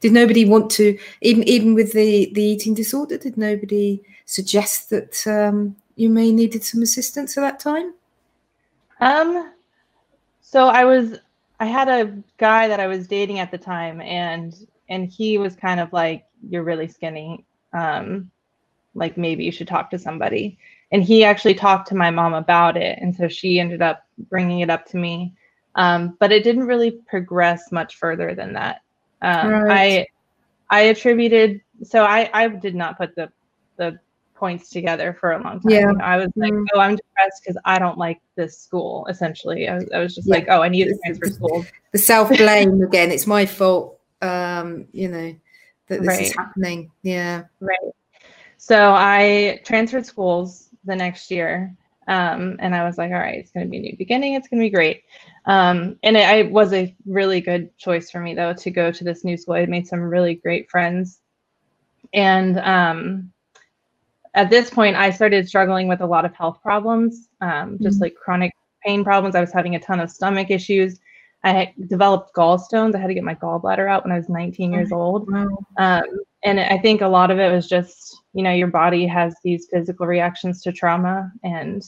Did 0.00 0.12
nobody 0.12 0.44
want 0.44 0.70
to 0.72 0.98
even 1.20 1.42
even 1.44 1.74
with 1.74 1.92
the 1.92 2.30
the 2.34 2.42
eating 2.42 2.74
disorder 2.74 3.18
did 3.18 3.36
nobody 3.36 4.00
suggest 4.26 4.90
that 4.90 5.26
um, 5.26 5.76
you 5.96 6.08
may 6.08 6.30
needed 6.30 6.64
some 6.64 6.82
assistance 6.82 7.36
at 7.36 7.40
that 7.40 7.60
time? 7.60 7.94
Um 9.00 9.52
so 10.50 10.66
i 10.66 10.84
was 10.84 11.16
i 11.60 11.64
had 11.64 11.88
a 11.88 12.12
guy 12.36 12.66
that 12.66 12.80
i 12.80 12.86
was 12.88 13.06
dating 13.06 13.38
at 13.38 13.50
the 13.52 13.58
time 13.58 14.00
and 14.00 14.66
and 14.88 15.06
he 15.06 15.38
was 15.38 15.54
kind 15.54 15.78
of 15.78 15.92
like 15.92 16.24
you're 16.48 16.64
really 16.64 16.88
skinny. 16.88 17.44
Um 17.72 18.30
like 19.00 19.16
maybe 19.16 19.42
you 19.42 19.50
should 19.50 19.66
talk 19.66 19.90
to 19.90 19.98
somebody 19.98 20.58
and 20.92 21.02
he 21.02 21.24
actually 21.24 21.54
talked 21.54 21.88
to 21.88 21.94
my 21.94 22.10
mom 22.10 22.34
about 22.34 22.76
it 22.76 22.98
and 23.00 23.14
so 23.16 23.26
she 23.26 23.58
ended 23.58 23.82
up 23.82 24.06
bringing 24.28 24.60
it 24.60 24.70
up 24.70 24.86
to 24.86 24.96
me 24.96 25.34
um, 25.76 26.16
but 26.18 26.32
it 26.32 26.44
didn't 26.44 26.66
really 26.66 26.90
progress 26.90 27.72
much 27.72 27.96
further 27.96 28.34
than 28.34 28.52
that 28.52 28.82
um, 29.22 29.50
right. 29.50 30.06
i 30.70 30.78
i 30.78 30.80
attributed 30.82 31.60
so 31.82 32.04
i 32.04 32.30
i 32.34 32.46
did 32.46 32.74
not 32.74 32.96
put 32.98 33.14
the 33.16 33.30
the 33.76 33.98
points 34.34 34.70
together 34.70 35.16
for 35.20 35.32
a 35.32 35.42
long 35.42 35.60
time 35.60 35.70
yeah. 35.70 35.92
i 36.02 36.16
was 36.16 36.28
like 36.34 36.52
mm. 36.52 36.64
oh 36.74 36.80
i'm 36.80 36.96
depressed 36.96 37.42
because 37.42 37.60
i 37.66 37.78
don't 37.78 37.98
like 37.98 38.20
this 38.36 38.58
school 38.58 39.06
essentially 39.10 39.68
i 39.68 39.74
was, 39.74 39.84
I 39.94 39.98
was 39.98 40.14
just 40.14 40.28
yeah. 40.28 40.36
like 40.36 40.46
oh 40.48 40.62
i 40.62 40.68
need 40.68 40.84
to 40.84 40.98
transfer 41.04 41.26
schools 41.26 41.66
the 41.92 41.98
self-blame 41.98 42.82
again 42.82 43.10
it's 43.10 43.26
my 43.26 43.44
fault 43.44 44.00
um 44.22 44.86
you 44.92 45.08
know 45.08 45.34
that 45.88 46.00
this 46.00 46.08
right. 46.08 46.22
is 46.22 46.34
happening 46.34 46.90
yeah 47.02 47.44
right 47.60 47.78
so 48.60 48.92
i 48.94 49.60
transferred 49.64 50.06
schools 50.06 50.70
the 50.84 50.96
next 50.96 51.30
year. 51.30 51.74
Um, 52.08 52.56
and 52.58 52.74
I 52.74 52.84
was 52.84 52.98
like, 52.98 53.12
all 53.12 53.18
right, 53.18 53.38
it's 53.38 53.52
going 53.52 53.66
to 53.66 53.70
be 53.70 53.78
a 53.78 53.80
new 53.80 53.96
beginning. 53.96 54.34
It's 54.34 54.48
going 54.48 54.60
to 54.60 54.66
be 54.66 54.74
great. 54.74 55.04
Um, 55.46 55.96
and 56.02 56.16
it, 56.16 56.46
it, 56.46 56.50
was 56.50 56.72
a 56.72 56.94
really 57.06 57.40
good 57.40 57.76
choice 57.78 58.10
for 58.10 58.20
me, 58.20 58.34
though, 58.34 58.52
to 58.54 58.70
go 58.70 58.90
to 58.90 59.04
this 59.04 59.24
new 59.24 59.36
school. 59.36 59.54
I 59.54 59.66
made 59.66 59.86
some 59.86 60.00
really 60.00 60.34
great 60.34 60.70
friends. 60.70 61.20
And 62.12 62.58
um, 62.58 63.32
at 64.34 64.50
this 64.50 64.70
point, 64.70 64.96
I 64.96 65.10
started 65.10 65.48
struggling 65.48 65.86
with 65.86 66.00
a 66.00 66.06
lot 66.06 66.24
of 66.24 66.34
health 66.34 66.60
problems, 66.62 67.28
um, 67.40 67.78
just 67.80 67.96
mm-hmm. 67.96 68.04
like 68.04 68.14
chronic 68.16 68.52
pain 68.84 69.04
problems. 69.04 69.36
I 69.36 69.40
was 69.40 69.52
having 69.52 69.76
a 69.76 69.80
ton 69.80 70.00
of 70.00 70.10
stomach 70.10 70.50
issues. 70.50 70.98
I 71.44 71.52
had 71.52 71.88
developed 71.88 72.34
gallstones. 72.34 72.94
I 72.94 72.98
had 72.98 73.06
to 73.06 73.14
get 73.14 73.24
my 73.24 73.34
gallbladder 73.36 73.88
out 73.88 74.04
when 74.04 74.12
I 74.12 74.16
was 74.16 74.28
19 74.28 74.72
years 74.72 74.90
old. 74.90 75.30
Wow. 75.30 75.58
Um, 75.78 76.02
and 76.42 76.58
I 76.58 76.78
think 76.78 77.00
a 77.00 77.08
lot 77.08 77.30
of 77.30 77.38
it 77.38 77.52
was 77.52 77.68
just 77.68 78.16
you 78.32 78.42
know 78.42 78.52
your 78.52 78.68
body 78.68 79.06
has 79.06 79.34
these 79.44 79.68
physical 79.70 80.06
reactions 80.06 80.62
to 80.62 80.72
trauma 80.72 81.30
and 81.42 81.82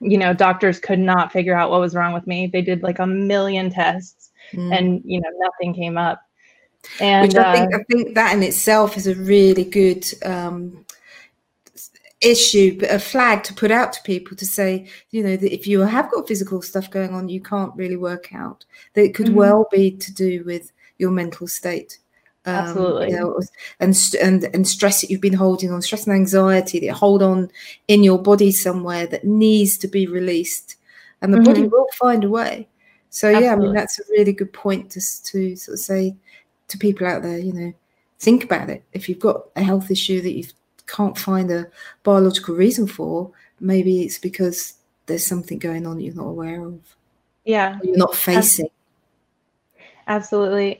you 0.00 0.18
know 0.18 0.32
doctors 0.32 0.78
could 0.78 0.98
not 0.98 1.32
figure 1.32 1.54
out 1.54 1.70
what 1.70 1.80
was 1.80 1.94
wrong 1.94 2.12
with 2.12 2.26
me 2.26 2.46
they 2.46 2.62
did 2.62 2.82
like 2.82 2.98
a 2.98 3.06
million 3.06 3.70
tests 3.70 4.30
mm. 4.52 4.76
and 4.76 5.02
you 5.04 5.20
know 5.20 5.30
nothing 5.38 5.74
came 5.74 5.98
up 5.98 6.22
and 7.00 7.28
Which 7.28 7.36
I 7.36 7.54
think, 7.54 7.74
uh, 7.74 7.78
I 7.78 7.82
think 7.90 8.14
that 8.14 8.34
in 8.34 8.42
itself 8.42 8.96
is 8.96 9.06
a 9.06 9.14
really 9.14 9.64
good 9.64 10.06
um, 10.24 10.84
issue, 12.20 12.78
a 12.88 12.98
flag 12.98 13.42
to 13.44 13.54
put 13.54 13.70
out 13.70 13.92
to 13.94 14.02
people 14.02 14.36
to 14.36 14.46
say, 14.46 14.88
you 15.10 15.22
know, 15.22 15.36
that 15.36 15.52
if 15.52 15.66
you 15.66 15.80
have 15.80 16.10
got 16.10 16.28
physical 16.28 16.62
stuff 16.62 16.90
going 16.90 17.14
on, 17.14 17.28
you 17.28 17.40
can't 17.40 17.74
really 17.74 17.96
work 17.96 18.32
out. 18.34 18.64
That 18.94 19.04
it 19.04 19.14
could 19.14 19.26
mm-hmm. 19.26 19.36
well 19.36 19.68
be 19.70 19.90
to 19.90 20.12
do 20.12 20.44
with 20.44 20.72
your 20.98 21.10
mental 21.10 21.46
state 21.46 21.98
Um, 22.48 22.54
Absolutely. 22.54 23.10
You 23.10 23.16
know, 23.16 23.40
and 23.78 23.96
and 24.20 24.44
and 24.54 24.66
stress 24.66 25.00
that 25.00 25.10
you've 25.10 25.20
been 25.20 25.34
holding 25.34 25.70
on, 25.70 25.82
stress 25.82 26.06
and 26.06 26.14
anxiety 26.14 26.80
that 26.80 26.86
you 26.86 26.94
hold 26.94 27.22
on 27.22 27.50
in 27.88 28.02
your 28.02 28.20
body 28.20 28.50
somewhere 28.52 29.06
that 29.06 29.24
needs 29.24 29.76
to 29.78 29.88
be 29.88 30.06
released, 30.06 30.76
and 31.20 31.32
the 31.32 31.38
mm-hmm. 31.38 31.44
body 31.44 31.68
will 31.68 31.86
find 31.94 32.24
a 32.24 32.28
way. 32.30 32.66
So 33.10 33.28
Absolutely. 33.28 33.44
yeah, 33.46 33.52
I 33.52 33.56
mean 33.56 33.74
that's 33.74 33.98
a 33.98 34.02
really 34.10 34.32
good 34.32 34.52
point 34.52 34.90
to 34.92 35.00
to 35.00 35.56
sort 35.56 35.74
of 35.74 35.80
say 35.80 36.16
to 36.68 36.78
people 36.78 37.06
out 37.06 37.22
there. 37.22 37.38
You 37.38 37.52
know, 37.52 37.72
think 38.18 38.44
about 38.44 38.70
it. 38.70 38.82
If 38.92 39.08
you've 39.08 39.18
got 39.18 39.48
a 39.54 39.62
health 39.62 39.90
issue 39.90 40.22
that 40.22 40.32
you 40.32 40.44
can't 40.86 41.18
find 41.18 41.50
a 41.50 41.66
biological 42.02 42.54
reason 42.54 42.86
for, 42.86 43.30
maybe 43.60 44.02
it's 44.02 44.18
because 44.18 44.74
there's 45.04 45.26
something 45.26 45.58
going 45.58 45.86
on 45.86 45.96
that 45.96 46.02
you're 46.02 46.14
not 46.14 46.28
aware 46.28 46.64
of. 46.64 46.80
Yeah, 47.44 47.78
you're 47.82 47.96
not 47.96 48.14
facing. 48.14 48.38
Absolutely. 48.38 48.77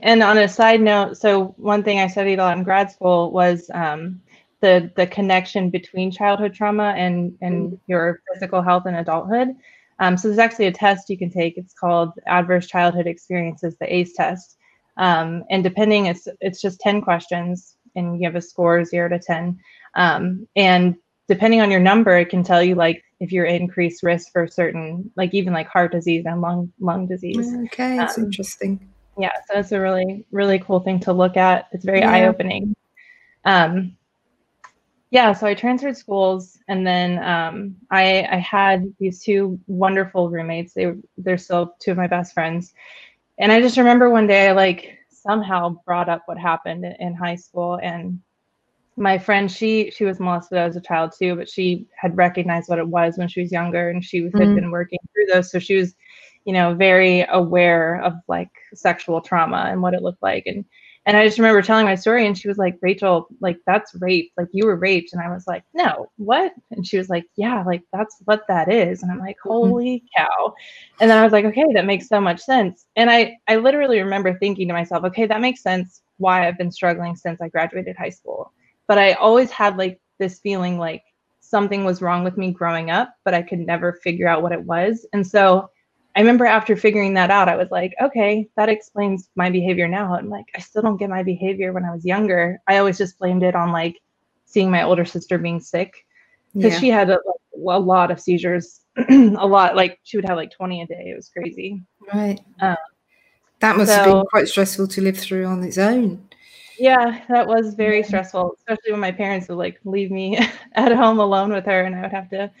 And 0.01 0.23
on 0.23 0.37
a 0.37 0.47
side 0.47 0.81
note, 0.81 1.17
so 1.17 1.53
one 1.57 1.83
thing 1.83 1.99
I 1.99 2.07
studied 2.07 2.39
a 2.39 2.43
lot 2.43 2.57
in 2.57 2.63
grad 2.63 2.91
school 2.91 3.31
was 3.31 3.69
um, 3.73 4.21
the 4.61 4.91
the 4.95 5.07
connection 5.07 5.69
between 5.69 6.11
childhood 6.11 6.53
trauma 6.53 6.93
and 6.97 7.37
and 7.41 7.71
mm. 7.71 7.79
your 7.87 8.21
physical 8.33 8.61
health 8.61 8.87
in 8.87 8.95
adulthood. 8.95 9.49
Um, 9.99 10.17
so 10.17 10.27
there's 10.27 10.39
actually 10.39 10.67
a 10.67 10.71
test 10.71 11.09
you 11.09 11.17
can 11.17 11.29
take. 11.29 11.57
It's 11.57 11.73
called 11.73 12.11
Adverse 12.25 12.67
Childhood 12.67 13.05
Experiences, 13.05 13.75
the 13.79 13.93
ACE 13.93 14.13
test. 14.13 14.57
Um, 14.97 15.43
and 15.49 15.63
depending, 15.63 16.07
it's 16.07 16.27
it's 16.41 16.61
just 16.61 16.79
10 16.81 17.01
questions, 17.01 17.77
and 17.95 18.19
you 18.19 18.25
have 18.25 18.35
a 18.35 18.41
score 18.41 18.83
zero 18.83 19.09
to 19.09 19.19
10. 19.19 19.59
Um, 19.95 20.47
and 20.55 20.95
depending 21.27 21.61
on 21.61 21.69
your 21.69 21.79
number, 21.79 22.17
it 22.17 22.29
can 22.29 22.43
tell 22.43 22.63
you 22.63 22.75
like 22.75 23.03
if 23.19 23.31
you're 23.31 23.45
increased 23.45 24.03
risk 24.03 24.31
for 24.31 24.47
certain, 24.47 25.11
like 25.15 25.33
even 25.33 25.53
like 25.53 25.67
heart 25.67 25.91
disease 25.91 26.25
and 26.25 26.41
lung 26.41 26.73
lung 26.79 27.05
disease. 27.05 27.53
Okay, 27.65 27.95
that's 27.95 28.17
um, 28.17 28.25
interesting 28.25 28.89
yeah 29.19 29.31
so 29.47 29.59
it's 29.59 29.71
a 29.71 29.79
really 29.79 30.25
really 30.31 30.59
cool 30.59 30.79
thing 30.79 30.99
to 31.01 31.13
look 31.13 31.37
at. 31.37 31.67
It's 31.71 31.85
very 31.85 31.99
yeah. 31.99 32.11
eye-opening. 32.11 32.75
Um 33.45 33.95
yeah 35.11 35.33
so 35.33 35.47
i 35.47 35.55
transferred 35.55 35.97
schools 35.97 36.59
and 36.67 36.85
then 36.85 37.17
um 37.23 37.75
i 37.89 38.27
i 38.31 38.37
had 38.37 38.93
these 38.99 39.23
two 39.23 39.59
wonderful 39.67 40.29
roommates. 40.29 40.73
They 40.73 40.93
they're 41.17 41.37
still 41.37 41.75
two 41.79 41.91
of 41.91 41.97
my 41.97 42.07
best 42.07 42.33
friends. 42.33 42.73
And 43.37 43.51
i 43.51 43.61
just 43.61 43.77
remember 43.77 44.09
one 44.09 44.27
day 44.27 44.49
i 44.49 44.51
like 44.51 44.97
somehow 45.09 45.77
brought 45.85 46.09
up 46.09 46.23
what 46.25 46.37
happened 46.37 46.85
in, 46.85 46.95
in 46.99 47.13
high 47.13 47.35
school. 47.35 47.79
And 47.81 48.21
my 48.95 49.17
friend 49.17 49.51
she 49.51 49.91
she 49.91 50.05
was 50.05 50.19
molested 50.19 50.57
as 50.57 50.75
a 50.75 50.81
child 50.81 51.13
too 51.17 51.33
but 51.33 51.47
she 51.47 51.87
had 51.95 52.17
recognized 52.17 52.67
what 52.67 52.79
it 52.79 52.87
was 52.87 53.17
when 53.17 53.29
she 53.29 53.41
was 53.41 53.51
younger 53.51 53.89
and 53.89 54.03
she 54.03 54.21
mm-hmm. 54.21 54.37
had 54.37 54.55
been 54.55 54.71
working 54.71 54.99
through 55.13 55.25
those. 55.25 55.51
So 55.51 55.59
she 55.59 55.75
was 55.75 55.95
you 56.49 56.53
know, 56.53 56.73
very 56.73 57.27
aware 57.29 58.01
of 58.01 58.15
like 58.27 58.49
sexual 58.73 59.21
trauma 59.21 59.67
and 59.69 59.83
what 59.83 59.93
it 59.93 60.01
looked 60.01 60.23
like. 60.23 60.47
And 60.47 60.65
and 61.05 61.15
I 61.15 61.23
just 61.23 61.37
remember 61.37 61.61
telling 61.61 61.85
my 61.85 61.93
story 61.93 62.25
and 62.25 62.35
she 62.35 62.47
was 62.47 62.57
like, 62.57 62.79
Rachel, 62.81 63.27
like 63.39 63.59
that's 63.67 63.93
rape. 64.01 64.31
Like 64.35 64.47
you 64.51 64.65
were 64.65 64.75
raped. 64.75 65.13
And 65.13 65.21
I 65.21 65.29
was 65.31 65.45
like, 65.45 65.63
no, 65.75 66.07
what? 66.17 66.51
And 66.71 66.87
she 66.87 66.97
was 66.97 67.07
like, 67.07 67.25
yeah, 67.35 67.63
like 67.63 67.83
that's 67.93 68.15
what 68.25 68.47
that 68.47 68.71
is. 68.71 69.03
And 69.03 69.11
I'm 69.11 69.19
like, 69.19 69.35
mm-hmm. 69.35 69.49
holy 69.49 70.03
cow. 70.17 70.55
And 70.99 71.07
then 71.07 71.19
I 71.19 71.23
was 71.23 71.31
like, 71.31 71.45
okay, 71.45 71.67
that 71.75 71.85
makes 71.85 72.07
so 72.07 72.19
much 72.19 72.39
sense. 72.39 72.87
And 72.95 73.11
I 73.11 73.37
I 73.47 73.57
literally 73.57 73.99
remember 73.99 74.33
thinking 74.33 74.67
to 74.69 74.73
myself, 74.73 75.03
okay, 75.03 75.27
that 75.27 75.41
makes 75.41 75.61
sense 75.61 76.01
why 76.17 76.47
I've 76.47 76.57
been 76.57 76.71
struggling 76.71 77.15
since 77.15 77.39
I 77.41 77.49
graduated 77.49 77.95
high 77.95 78.09
school. 78.09 78.51
But 78.87 78.97
I 78.97 79.13
always 79.13 79.51
had 79.51 79.77
like 79.77 80.01
this 80.17 80.39
feeling 80.39 80.79
like 80.79 81.03
something 81.41 81.85
was 81.85 82.01
wrong 82.01 82.23
with 82.23 82.37
me 82.37 82.49
growing 82.49 82.89
up, 82.89 83.13
but 83.23 83.35
I 83.35 83.43
could 83.43 83.59
never 83.59 83.93
figure 83.93 84.27
out 84.27 84.41
what 84.41 84.51
it 84.51 84.63
was. 84.63 85.05
And 85.13 85.27
so 85.27 85.69
I 86.19 86.21
remember 86.21 86.45
after 86.45 86.75
figuring 86.75 87.13
that 87.13 87.31
out, 87.31 87.47
I 87.47 87.55
was 87.55 87.71
like, 87.71 87.95
okay, 88.01 88.49
that 88.57 88.67
explains 88.67 89.29
my 89.37 89.49
behavior 89.49 89.87
now. 89.87 90.15
I'm 90.15 90.29
like, 90.29 90.47
I 90.53 90.59
still 90.59 90.81
don't 90.81 90.97
get 90.97 91.09
my 91.09 91.23
behavior 91.23 91.71
when 91.71 91.85
I 91.85 91.91
was 91.91 92.03
younger. 92.03 92.59
I 92.67 92.77
always 92.77 92.97
just 92.97 93.17
blamed 93.17 93.41
it 93.41 93.55
on 93.55 93.71
like 93.71 94.01
seeing 94.43 94.69
my 94.69 94.83
older 94.83 95.05
sister 95.05 95.37
being 95.37 95.61
sick 95.61 95.93
because 96.53 96.73
yeah. 96.73 96.79
she 96.81 96.89
had 96.89 97.09
a, 97.09 97.19
a, 97.55 97.79
lot 97.79 98.11
of 98.11 98.19
seizures, 98.19 98.81
a 99.09 99.47
lot. 99.47 99.77
Like 99.77 100.01
she 100.03 100.17
would 100.17 100.27
have 100.27 100.35
like 100.35 100.51
20 100.51 100.81
a 100.81 100.87
day. 100.87 101.05
It 101.05 101.15
was 101.15 101.29
crazy. 101.29 101.83
Right. 102.13 102.41
Um, 102.59 102.75
that 103.61 103.77
must 103.77 103.89
so, 103.89 103.95
have 103.95 104.05
been 104.05 104.25
quite 104.25 104.49
stressful 104.49 104.89
to 104.89 105.01
live 105.01 105.17
through 105.17 105.45
on 105.45 105.63
its 105.63 105.77
own. 105.77 106.27
Yeah, 106.77 107.21
that 107.29 107.47
was 107.47 107.75
very 107.75 108.01
yeah. 108.01 108.07
stressful, 108.07 108.55
especially 108.57 108.91
when 108.91 108.99
my 108.99 109.13
parents 109.13 109.47
would 109.47 109.57
like 109.57 109.79
leave 109.85 110.11
me 110.11 110.37
at 110.73 110.91
home 110.91 111.19
alone 111.19 111.53
with 111.53 111.65
her 111.65 111.83
and 111.83 111.95
I 111.95 112.01
would 112.01 112.11
have 112.11 112.29
to 112.31 112.51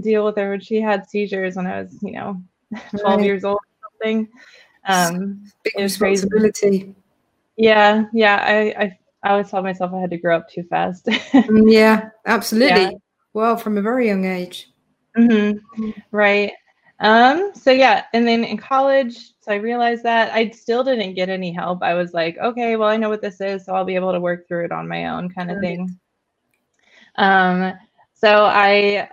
deal 0.00 0.24
with 0.24 0.38
her 0.38 0.52
when 0.52 0.60
she 0.60 0.80
had 0.80 1.10
seizures 1.10 1.56
when 1.56 1.66
I 1.66 1.82
was, 1.82 1.98
you 2.00 2.12
know, 2.12 2.42
12 2.90 3.04
right. 3.04 3.24
years 3.24 3.44
old 3.44 3.56
or 3.56 3.88
something. 3.90 4.28
Um, 4.86 5.44
Big 5.62 5.74
responsibility. 5.78 6.52
Crazy. 6.60 6.94
Yeah, 7.56 8.04
yeah. 8.12 8.42
I, 8.44 8.84
I 8.84 8.98
I 9.22 9.30
always 9.30 9.50
told 9.50 9.64
myself 9.64 9.92
I 9.94 10.00
had 10.00 10.10
to 10.10 10.18
grow 10.18 10.36
up 10.36 10.48
too 10.48 10.64
fast. 10.64 11.06
Mm, 11.06 11.72
yeah, 11.72 12.10
absolutely. 12.26 12.82
Yeah. 12.82 12.90
Well, 13.34 13.56
from 13.56 13.78
a 13.78 13.82
very 13.82 14.08
young 14.08 14.24
age. 14.24 14.70
Mm-hmm. 15.16 15.90
Right. 16.10 16.52
Um, 17.00 17.52
so 17.54 17.70
yeah, 17.70 18.04
and 18.12 18.26
then 18.26 18.44
in 18.44 18.56
college, 18.56 19.16
so 19.40 19.52
I 19.52 19.56
realized 19.56 20.02
that 20.04 20.32
I 20.32 20.50
still 20.50 20.84
didn't 20.84 21.14
get 21.14 21.28
any 21.28 21.52
help. 21.52 21.82
I 21.82 21.94
was 21.94 22.12
like, 22.12 22.36
okay, 22.38 22.76
well, 22.76 22.88
I 22.88 22.96
know 22.96 23.08
what 23.08 23.22
this 23.22 23.40
is, 23.40 23.64
so 23.64 23.74
I'll 23.74 23.84
be 23.84 23.96
able 23.96 24.12
to 24.12 24.20
work 24.20 24.46
through 24.46 24.66
it 24.66 24.72
on 24.72 24.88
my 24.88 25.06
own, 25.06 25.28
kind 25.30 25.50
of 25.50 25.56
right. 25.56 25.62
thing. 25.62 25.98
Um, 27.16 27.72
so 28.14 28.44
I 28.44 29.08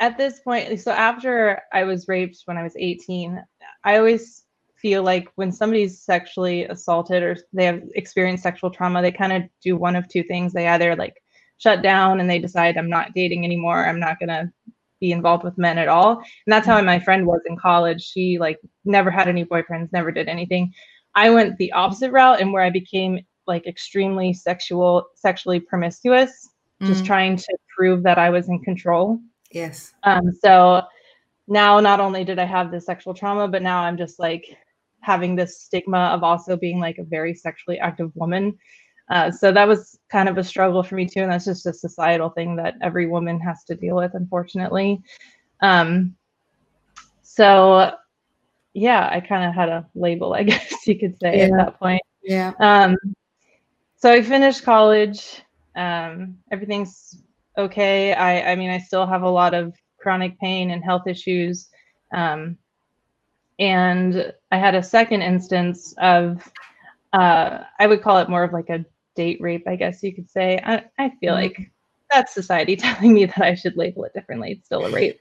at 0.00 0.16
this 0.16 0.40
point, 0.40 0.80
so 0.80 0.92
after 0.92 1.62
I 1.72 1.84
was 1.84 2.08
raped 2.08 2.42
when 2.44 2.56
I 2.56 2.62
was 2.62 2.74
18, 2.76 3.42
I 3.84 3.96
always 3.96 4.44
feel 4.76 5.02
like 5.02 5.28
when 5.36 5.50
somebody's 5.50 6.02
sexually 6.02 6.64
assaulted 6.64 7.22
or 7.22 7.36
they 7.52 7.64
have 7.64 7.82
experienced 7.94 8.42
sexual 8.42 8.70
trauma, 8.70 9.02
they 9.02 9.10
kind 9.10 9.32
of 9.32 9.42
do 9.62 9.76
one 9.76 9.96
of 9.96 10.06
two 10.08 10.22
things. 10.22 10.52
They 10.52 10.68
either 10.68 10.94
like 10.94 11.14
shut 11.58 11.82
down 11.82 12.20
and 12.20 12.28
they 12.28 12.38
decide 12.38 12.76
I'm 12.76 12.90
not 12.90 13.14
dating 13.14 13.44
anymore. 13.44 13.86
I'm 13.86 13.98
not 13.98 14.20
gonna 14.20 14.52
be 15.00 15.12
involved 15.12 15.44
with 15.44 15.58
men 15.58 15.78
at 15.78 15.88
all. 15.88 16.18
And 16.18 16.52
that's 16.52 16.66
how 16.66 16.80
my 16.82 16.98
friend 16.98 17.26
was 17.26 17.40
in 17.46 17.56
college. 17.56 18.02
She 18.02 18.38
like 18.38 18.58
never 18.84 19.10
had 19.10 19.28
any 19.28 19.44
boyfriends, 19.44 19.92
never 19.92 20.12
did 20.12 20.28
anything. 20.28 20.72
I 21.14 21.30
went 21.30 21.56
the 21.58 21.72
opposite 21.72 22.12
route 22.12 22.40
and 22.40 22.52
where 22.52 22.62
I 22.62 22.70
became 22.70 23.20
like 23.46 23.66
extremely 23.66 24.32
sexual, 24.32 25.04
sexually 25.14 25.60
promiscuous, 25.60 26.48
mm. 26.82 26.86
just 26.86 27.04
trying 27.04 27.36
to 27.36 27.56
prove 27.76 28.02
that 28.02 28.18
I 28.18 28.30
was 28.30 28.48
in 28.48 28.60
control. 28.60 29.18
Yes. 29.54 29.94
Um, 30.02 30.32
so 30.32 30.82
now 31.46 31.80
not 31.80 32.00
only 32.00 32.24
did 32.24 32.38
I 32.38 32.44
have 32.44 32.70
this 32.70 32.86
sexual 32.86 33.14
trauma, 33.14 33.48
but 33.48 33.62
now 33.62 33.82
I'm 33.82 33.96
just 33.96 34.18
like 34.18 34.44
having 35.00 35.36
this 35.36 35.60
stigma 35.60 36.10
of 36.12 36.22
also 36.22 36.56
being 36.56 36.80
like 36.80 36.98
a 36.98 37.04
very 37.04 37.34
sexually 37.34 37.78
active 37.78 38.10
woman. 38.14 38.58
Uh, 39.10 39.30
so 39.30 39.52
that 39.52 39.68
was 39.68 39.98
kind 40.10 40.28
of 40.28 40.38
a 40.38 40.44
struggle 40.44 40.82
for 40.82 40.94
me 40.94 41.06
too, 41.06 41.20
and 41.20 41.30
that's 41.30 41.44
just 41.44 41.66
a 41.66 41.72
societal 41.72 42.30
thing 42.30 42.56
that 42.56 42.74
every 42.82 43.06
woman 43.06 43.38
has 43.38 43.62
to 43.64 43.74
deal 43.74 43.96
with, 43.96 44.12
unfortunately. 44.14 45.02
Um, 45.60 46.16
so 47.22 47.92
yeah, 48.72 49.08
I 49.10 49.20
kind 49.20 49.48
of 49.48 49.54
had 49.54 49.68
a 49.68 49.86
label, 49.94 50.34
I 50.34 50.42
guess 50.44 50.86
you 50.86 50.98
could 50.98 51.18
say, 51.20 51.38
yeah. 51.38 51.44
at 51.44 51.50
that 51.52 51.78
point. 51.78 52.02
Yeah. 52.22 52.52
Um, 52.58 52.96
so 53.96 54.10
I 54.10 54.22
finished 54.22 54.64
college. 54.64 55.42
Um, 55.76 56.38
everything's 56.50 57.22
okay. 57.56 58.12
I, 58.12 58.52
I 58.52 58.56
mean, 58.56 58.70
I 58.70 58.78
still 58.78 59.06
have 59.06 59.22
a 59.22 59.30
lot 59.30 59.54
of 59.54 59.74
chronic 59.98 60.38
pain 60.38 60.70
and 60.70 60.84
health 60.84 61.06
issues. 61.06 61.68
Um, 62.12 62.58
and 63.58 64.32
I 64.50 64.58
had 64.58 64.74
a 64.74 64.82
second 64.82 65.22
instance 65.22 65.94
of, 65.98 66.50
uh, 67.12 67.60
I 67.78 67.86
would 67.86 68.02
call 68.02 68.18
it 68.18 68.28
more 68.28 68.42
of 68.42 68.52
like 68.52 68.70
a 68.70 68.84
date 69.14 69.40
rape, 69.40 69.66
I 69.66 69.76
guess 69.76 70.02
you 70.02 70.14
could 70.14 70.30
say. 70.30 70.60
I, 70.64 70.84
I 70.98 71.10
feel 71.20 71.34
mm-hmm. 71.34 71.42
like 71.42 71.70
that's 72.10 72.34
society 72.34 72.76
telling 72.76 73.14
me 73.14 73.26
that 73.26 73.42
I 73.42 73.54
should 73.54 73.76
label 73.76 74.04
it 74.04 74.14
differently. 74.14 74.52
It's 74.52 74.66
still 74.66 74.84
a 74.84 74.90
rape. 74.90 75.20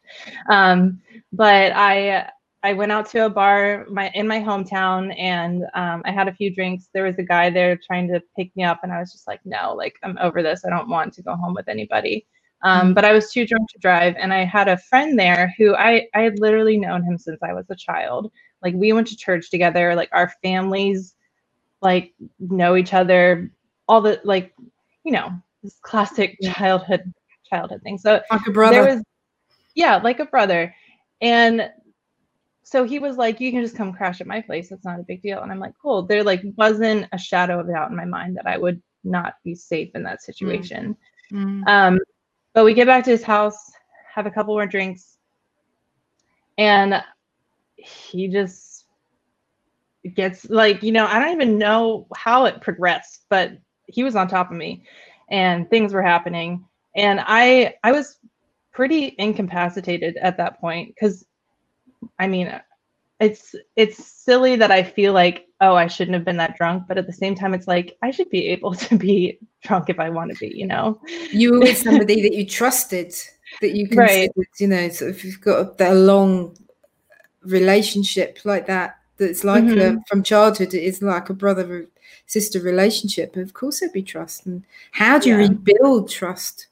Um, 0.49 1.01
but 1.31 1.71
I, 1.73 2.29
I 2.63 2.71
went 2.71 2.93
out 2.93 3.09
to 3.09 3.25
a 3.25 3.29
bar 3.29 3.85
my 3.89 4.09
in 4.13 4.25
my 4.25 4.39
hometown 4.39 5.13
and 5.19 5.65
um, 5.73 6.01
I 6.05 6.11
had 6.11 6.29
a 6.29 6.33
few 6.33 6.53
drinks. 6.53 6.89
There 6.93 7.03
was 7.03 7.17
a 7.17 7.23
guy 7.23 7.49
there 7.49 7.77
trying 7.77 8.07
to 8.07 8.21
pick 8.37 8.55
me 8.55 8.63
up, 8.63 8.79
and 8.83 8.91
I 8.91 8.99
was 8.99 9.11
just 9.11 9.27
like, 9.27 9.41
no, 9.43 9.73
like 9.75 9.95
I'm 10.01 10.17
over 10.19 10.41
this. 10.41 10.63
I 10.65 10.69
don't 10.69 10.87
want 10.87 11.13
to 11.13 11.21
go 11.21 11.35
home 11.35 11.53
with 11.53 11.67
anybody. 11.67 12.25
Um, 12.63 12.79
mm-hmm. 12.79 12.93
but 12.93 13.03
I 13.03 13.11
was 13.11 13.31
too 13.33 13.45
drunk 13.45 13.69
to 13.71 13.79
drive, 13.79 14.15
and 14.17 14.33
I 14.33 14.45
had 14.45 14.69
a 14.69 14.77
friend 14.77 15.19
there 15.19 15.53
who 15.57 15.75
I 15.75 16.07
I 16.15 16.21
had 16.21 16.39
literally 16.39 16.77
known 16.77 17.03
him 17.03 17.17
since 17.17 17.39
I 17.43 17.53
was 17.53 17.65
a 17.69 17.75
child. 17.75 18.31
Like 18.61 18.73
we 18.75 18.93
went 18.93 19.07
to 19.07 19.17
church 19.17 19.51
together. 19.51 19.93
Like 19.93 20.09
our 20.13 20.31
families 20.41 21.15
like 21.81 22.13
know 22.39 22.77
each 22.77 22.93
other. 22.93 23.51
All 23.89 23.99
the 23.99 24.21
like 24.23 24.53
you 25.03 25.11
know 25.11 25.31
this 25.63 25.77
classic 25.81 26.37
childhood 26.41 27.13
childhood 27.49 27.81
thing. 27.83 27.97
So 27.97 28.21
like 28.31 28.47
a 28.47 28.51
brother. 28.51 28.83
There 28.83 28.95
was 28.95 29.03
yeah, 29.75 29.97
like 29.97 30.21
a 30.21 30.25
brother. 30.25 30.73
And 31.19 31.69
so 32.63 32.85
he 32.85 32.99
was 32.99 33.17
like, 33.17 33.39
you 33.39 33.51
can 33.51 33.61
just 33.61 33.75
come 33.75 33.93
crash 33.93 34.21
at 34.21 34.27
my 34.27 34.41
place. 34.41 34.71
It's 34.71 34.85
not 34.85 34.99
a 34.99 35.03
big 35.03 35.21
deal. 35.21 35.41
And 35.41 35.51
I'm 35.51 35.59
like, 35.59 35.73
cool. 35.81 36.03
There 36.03 36.23
like 36.23 36.41
wasn't 36.57 37.07
a 37.11 37.17
shadow 37.17 37.59
of 37.59 37.67
doubt 37.67 37.91
in 37.91 37.97
my 37.97 38.05
mind 38.05 38.37
that 38.37 38.47
I 38.47 38.57
would 38.57 38.81
not 39.03 39.35
be 39.43 39.53
safe 39.53 39.91
in 39.95 40.03
that 40.03 40.23
situation. 40.23 40.95
Mm. 41.31 41.67
Um, 41.67 41.99
but 42.53 42.63
we 42.63 42.73
get 42.73 42.87
back 42.87 43.03
to 43.05 43.11
his 43.11 43.23
house, 43.23 43.71
have 44.13 44.25
a 44.25 44.31
couple 44.31 44.53
more 44.53 44.65
drinks, 44.65 45.17
and 46.57 47.03
he 47.75 48.27
just 48.27 48.85
gets 50.15 50.49
like, 50.49 50.83
you 50.83 50.91
know, 50.91 51.05
I 51.05 51.19
don't 51.19 51.33
even 51.33 51.57
know 51.57 52.07
how 52.15 52.45
it 52.45 52.61
progressed, 52.61 53.25
but 53.29 53.51
he 53.87 54.03
was 54.03 54.15
on 54.15 54.27
top 54.27 54.51
of 54.51 54.57
me 54.57 54.83
and 55.29 55.69
things 55.69 55.93
were 55.93 56.01
happening. 56.01 56.65
And 56.95 57.19
I 57.21 57.75
I 57.83 57.91
was 57.91 58.17
pretty 58.71 59.15
incapacitated 59.17 60.17
at 60.17 60.37
that 60.37 60.59
point 60.59 60.89
because 60.89 61.25
I 62.19 62.27
mean 62.27 62.59
it's 63.19 63.55
it's 63.75 64.05
silly 64.05 64.55
that 64.57 64.71
I 64.71 64.83
feel 64.83 65.13
like 65.13 65.47
oh 65.61 65.75
I 65.75 65.87
shouldn't 65.87 66.15
have 66.15 66.25
been 66.25 66.37
that 66.37 66.57
drunk, 66.57 66.83
but 66.87 66.97
at 66.97 67.07
the 67.07 67.13
same 67.13 67.35
time 67.35 67.53
it's 67.53 67.67
like 67.67 67.97
I 68.01 68.11
should 68.11 68.29
be 68.29 68.47
able 68.47 68.73
to 68.85 68.97
be 68.97 69.39
drunk 69.63 69.89
if 69.89 69.99
I 69.99 70.09
want 70.09 70.31
to 70.31 70.37
be, 70.37 70.55
you 70.55 70.67
know. 70.67 70.99
You 71.31 71.59
were 71.59 71.73
somebody 71.73 72.21
that 72.21 72.33
you 72.33 72.45
trusted, 72.45 73.13
that 73.61 73.75
you 73.75 73.87
considered, 73.87 74.31
right. 74.35 74.47
you 74.59 74.67
know, 74.67 74.89
so 74.89 75.07
if 75.07 75.23
you've 75.23 75.41
got 75.41 75.79
a, 75.79 75.91
a 75.91 75.93
long 75.93 76.57
relationship 77.43 78.39
like 78.43 78.67
that, 78.67 78.97
that's 79.17 79.43
like 79.43 79.63
mm-hmm. 79.63 79.97
a, 79.97 80.03
from 80.07 80.23
childhood, 80.23 80.73
it 80.73 80.83
is 80.83 81.01
like 81.01 81.29
a 81.29 81.33
brother 81.33 81.87
sister 82.25 82.59
relationship. 82.59 83.35
Of 83.37 83.53
course, 83.53 83.79
there'd 83.79 83.93
be 83.93 84.01
trust. 84.01 84.45
And 84.45 84.63
how 84.91 85.19
do 85.19 85.29
you 85.29 85.35
yeah. 85.35 85.47
rebuild 85.47 86.09
trust? 86.09 86.67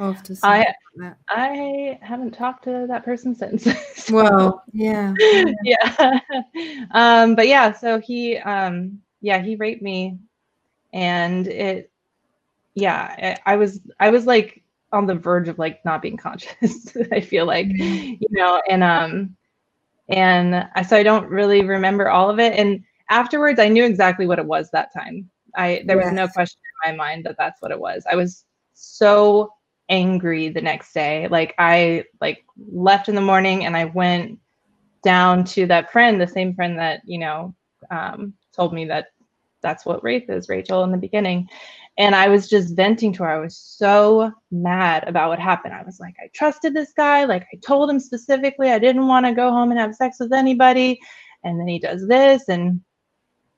After 0.00 0.34
I 0.42 0.66
like 0.96 1.14
I 1.28 1.98
haven't 2.02 2.32
talked 2.32 2.64
to 2.64 2.86
that 2.88 3.04
person 3.04 3.34
since. 3.34 3.64
so, 3.96 4.14
well, 4.14 4.64
yeah, 4.72 5.14
yeah. 5.62 6.20
um, 6.92 7.34
but 7.34 7.48
yeah, 7.48 7.72
so 7.72 7.98
he, 8.00 8.38
um, 8.38 9.00
yeah, 9.20 9.38
he 9.38 9.56
raped 9.56 9.82
me, 9.82 10.18
and 10.92 11.46
it, 11.46 11.90
yeah, 12.74 13.36
I, 13.46 13.52
I 13.52 13.56
was, 13.56 13.80
I 13.98 14.10
was 14.10 14.26
like 14.26 14.62
on 14.92 15.06
the 15.06 15.14
verge 15.14 15.48
of 15.48 15.58
like 15.58 15.84
not 15.84 16.02
being 16.02 16.16
conscious. 16.16 16.96
I 17.12 17.20
feel 17.20 17.46
like, 17.46 17.68
mm-hmm. 17.68 18.14
you 18.18 18.28
know, 18.30 18.60
and 18.68 18.82
um, 18.82 19.36
and 20.08 20.66
I, 20.74 20.82
so 20.82 20.96
I 20.96 21.02
don't 21.02 21.28
really 21.28 21.62
remember 21.62 22.08
all 22.08 22.30
of 22.30 22.40
it. 22.40 22.54
And 22.58 22.82
afterwards, 23.08 23.60
I 23.60 23.68
knew 23.68 23.84
exactly 23.84 24.26
what 24.26 24.38
it 24.38 24.46
was 24.46 24.70
that 24.70 24.92
time. 24.92 25.30
I 25.56 25.82
there 25.86 25.96
yes. 25.96 26.06
was 26.06 26.14
no 26.14 26.28
question 26.28 26.60
in 26.86 26.96
my 26.96 26.96
mind 26.96 27.24
that 27.24 27.36
that's 27.38 27.60
what 27.60 27.70
it 27.70 27.78
was. 27.78 28.04
I 28.10 28.16
was 28.16 28.44
so 28.74 29.52
angry 29.90 30.48
the 30.48 30.60
next 30.60 30.94
day. 30.94 31.28
Like 31.28 31.54
I 31.58 32.04
like 32.20 32.44
left 32.72 33.08
in 33.08 33.14
the 33.14 33.20
morning 33.20 33.66
and 33.66 33.76
I 33.76 33.86
went 33.86 34.38
down 35.02 35.44
to 35.44 35.66
that 35.66 35.92
friend, 35.92 36.20
the 36.20 36.26
same 36.26 36.54
friend 36.54 36.78
that, 36.78 37.02
you 37.04 37.18
know, 37.18 37.54
um, 37.90 38.34
told 38.54 38.72
me 38.72 38.84
that 38.86 39.08
that's 39.62 39.84
what 39.84 40.02
rape 40.02 40.30
is, 40.30 40.48
Rachel, 40.48 40.84
in 40.84 40.92
the 40.92 40.98
beginning. 40.98 41.48
And 41.98 42.14
I 42.14 42.28
was 42.28 42.48
just 42.48 42.76
venting 42.76 43.12
to 43.14 43.24
her. 43.24 43.30
I 43.30 43.40
was 43.40 43.56
so 43.56 44.32
mad 44.50 45.06
about 45.06 45.28
what 45.28 45.38
happened. 45.38 45.74
I 45.74 45.82
was 45.82 46.00
like, 46.00 46.14
I 46.22 46.30
trusted 46.32 46.72
this 46.72 46.92
guy. 46.96 47.24
Like 47.24 47.46
I 47.52 47.58
told 47.64 47.90
him 47.90 48.00
specifically 48.00 48.70
I 48.70 48.78
didn't 48.78 49.06
want 49.06 49.26
to 49.26 49.34
go 49.34 49.50
home 49.50 49.70
and 49.70 49.80
have 49.80 49.94
sex 49.94 50.18
with 50.20 50.32
anybody. 50.32 50.98
And 51.44 51.60
then 51.60 51.68
he 51.68 51.78
does 51.78 52.06
this. 52.06 52.48
And 52.48 52.80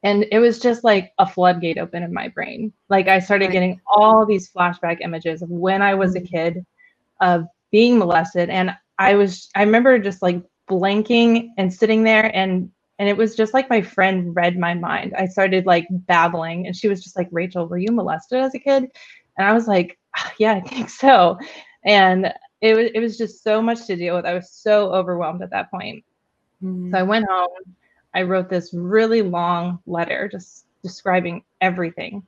and 0.02 0.26
it 0.32 0.38
was 0.40 0.58
just 0.58 0.82
like 0.82 1.12
a 1.18 1.26
floodgate 1.26 1.78
open 1.78 2.02
in 2.02 2.12
my 2.12 2.28
brain. 2.28 2.72
Like 2.88 3.08
i 3.08 3.18
started 3.18 3.46
right. 3.46 3.52
getting 3.52 3.80
all 3.86 4.26
these 4.26 4.50
flashback 4.50 5.00
images 5.00 5.42
of 5.42 5.50
when 5.50 5.82
i 5.82 5.94
was 5.94 6.14
a 6.14 6.20
mm-hmm. 6.20 6.36
kid 6.36 6.66
of 7.20 7.46
being 7.70 7.98
molested. 7.98 8.50
And 8.50 8.74
i 8.98 9.14
was 9.14 9.48
i 9.54 9.62
remember 9.62 9.98
just 9.98 10.22
like 10.22 10.42
blanking 10.68 11.50
and 11.58 11.72
sitting 11.72 12.02
there 12.02 12.34
and 12.34 12.70
and 12.98 13.08
it 13.08 13.16
was 13.16 13.34
just 13.34 13.52
like 13.52 13.68
my 13.68 13.82
friend 13.82 14.36
read 14.36 14.56
my 14.56 14.74
mind. 14.74 15.14
I 15.18 15.26
started 15.26 15.66
like 15.66 15.88
babbling 15.90 16.66
and 16.66 16.76
she 16.76 16.88
was 16.88 17.02
just 17.02 17.16
like 17.16 17.28
rachel 17.30 17.66
were 17.66 17.78
you 17.78 17.92
molested 17.92 18.40
as 18.40 18.54
a 18.54 18.58
kid? 18.58 18.88
And 19.38 19.46
i 19.46 19.52
was 19.52 19.66
like 19.66 19.98
ah, 20.16 20.32
yeah 20.38 20.54
i 20.54 20.60
think 20.60 20.90
so. 20.90 21.38
And 21.84 22.32
it 22.60 22.74
was 22.76 22.90
it 22.94 23.00
was 23.00 23.18
just 23.18 23.42
so 23.42 23.60
much 23.60 23.86
to 23.86 23.96
deal 23.96 24.14
with. 24.16 24.24
I 24.24 24.34
was 24.34 24.50
so 24.50 24.92
overwhelmed 24.92 25.42
at 25.42 25.50
that 25.50 25.70
point. 25.70 26.04
Mm-hmm. 26.62 26.92
so 26.92 26.98
i 26.98 27.02
went 27.02 27.26
home 27.28 27.48
I 28.14 28.22
wrote 28.22 28.48
this 28.48 28.72
really 28.74 29.22
long 29.22 29.78
letter 29.86 30.28
just 30.28 30.66
describing 30.82 31.44
everything. 31.60 32.26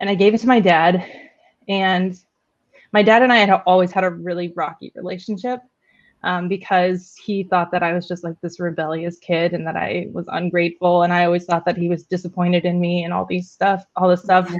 And 0.00 0.08
I 0.08 0.14
gave 0.14 0.34
it 0.34 0.38
to 0.38 0.46
my 0.46 0.60
dad. 0.60 1.04
And 1.68 2.18
my 2.92 3.02
dad 3.02 3.22
and 3.22 3.32
I 3.32 3.36
had 3.36 3.50
always 3.66 3.92
had 3.92 4.04
a 4.04 4.10
really 4.10 4.52
rocky 4.56 4.92
relationship 4.94 5.60
um, 6.22 6.48
because 6.48 7.14
he 7.22 7.44
thought 7.44 7.70
that 7.72 7.82
I 7.82 7.92
was 7.92 8.08
just 8.08 8.24
like 8.24 8.40
this 8.40 8.60
rebellious 8.60 9.18
kid 9.18 9.52
and 9.52 9.66
that 9.66 9.76
I 9.76 10.08
was 10.12 10.26
ungrateful. 10.28 11.02
And 11.02 11.12
I 11.12 11.24
always 11.24 11.44
thought 11.44 11.64
that 11.66 11.76
he 11.76 11.88
was 11.88 12.04
disappointed 12.04 12.64
in 12.64 12.80
me 12.80 13.04
and 13.04 13.12
all 13.12 13.26
these 13.26 13.50
stuff, 13.50 13.84
all 13.96 14.08
this 14.08 14.22
stuff. 14.22 14.52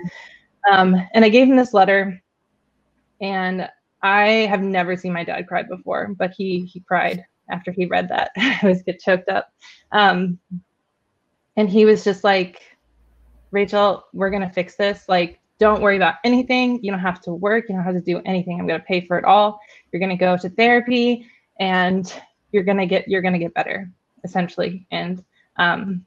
Um, 0.71 0.95
and 1.15 1.25
I 1.25 1.31
gave 1.31 1.49
him 1.49 1.57
this 1.57 1.73
letter. 1.75 2.23
And 3.21 3.69
I 4.03 4.29
have 4.49 4.63
never 4.63 4.97
seen 4.97 5.13
my 5.13 5.25
dad 5.25 5.47
cry 5.47 5.63
before, 5.63 6.15
but 6.19 6.33
he 6.37 6.61
he 6.61 6.81
cried 6.81 7.25
after 7.51 7.73
he 7.73 7.87
read 7.87 8.09
that. 8.09 8.31
I 8.37 8.61
was 8.63 8.83
get 8.83 9.01
choked 9.01 9.29
up. 9.29 9.53
Um, 9.93 10.39
and 11.57 11.69
he 11.69 11.85
was 11.85 12.05
just 12.05 12.25
like, 12.25 12.63
Rachel, 13.51 14.05
we're 14.13 14.31
going 14.31 14.47
to 14.47 14.55
fix 14.55 14.77
this. 14.77 15.05
Like, 15.09 15.41
don't 15.59 15.83
worry 15.83 15.97
about 15.97 16.15
anything. 16.25 16.83
You 16.83 16.91
don't 16.91 17.01
have 17.01 17.21
to 17.23 17.33
work. 17.33 17.67
You 17.69 17.75
don't 17.75 17.85
have 17.85 17.95
to 17.95 18.01
do 18.01 18.23
anything. 18.25 18.59
I'm 18.59 18.67
going 18.67 18.81
to 18.81 18.87
pay 18.87 19.07
for 19.07 19.19
it 19.19 19.25
all. 19.25 19.61
You're 19.93 20.01
going 20.01 20.11
to 20.11 20.17
go 20.17 20.37
to 20.37 20.49
therapy 20.49 21.27
and 21.59 22.13
you're 22.53 22.63
going 22.63 22.79
to 22.79 22.87
get, 22.87 23.09
you're 23.09 23.23
going 23.23 23.35
to 23.35 23.39
get 23.39 23.53
better 23.55 23.91
essentially. 24.25 24.87
And, 24.91 25.25
um, 25.57 26.07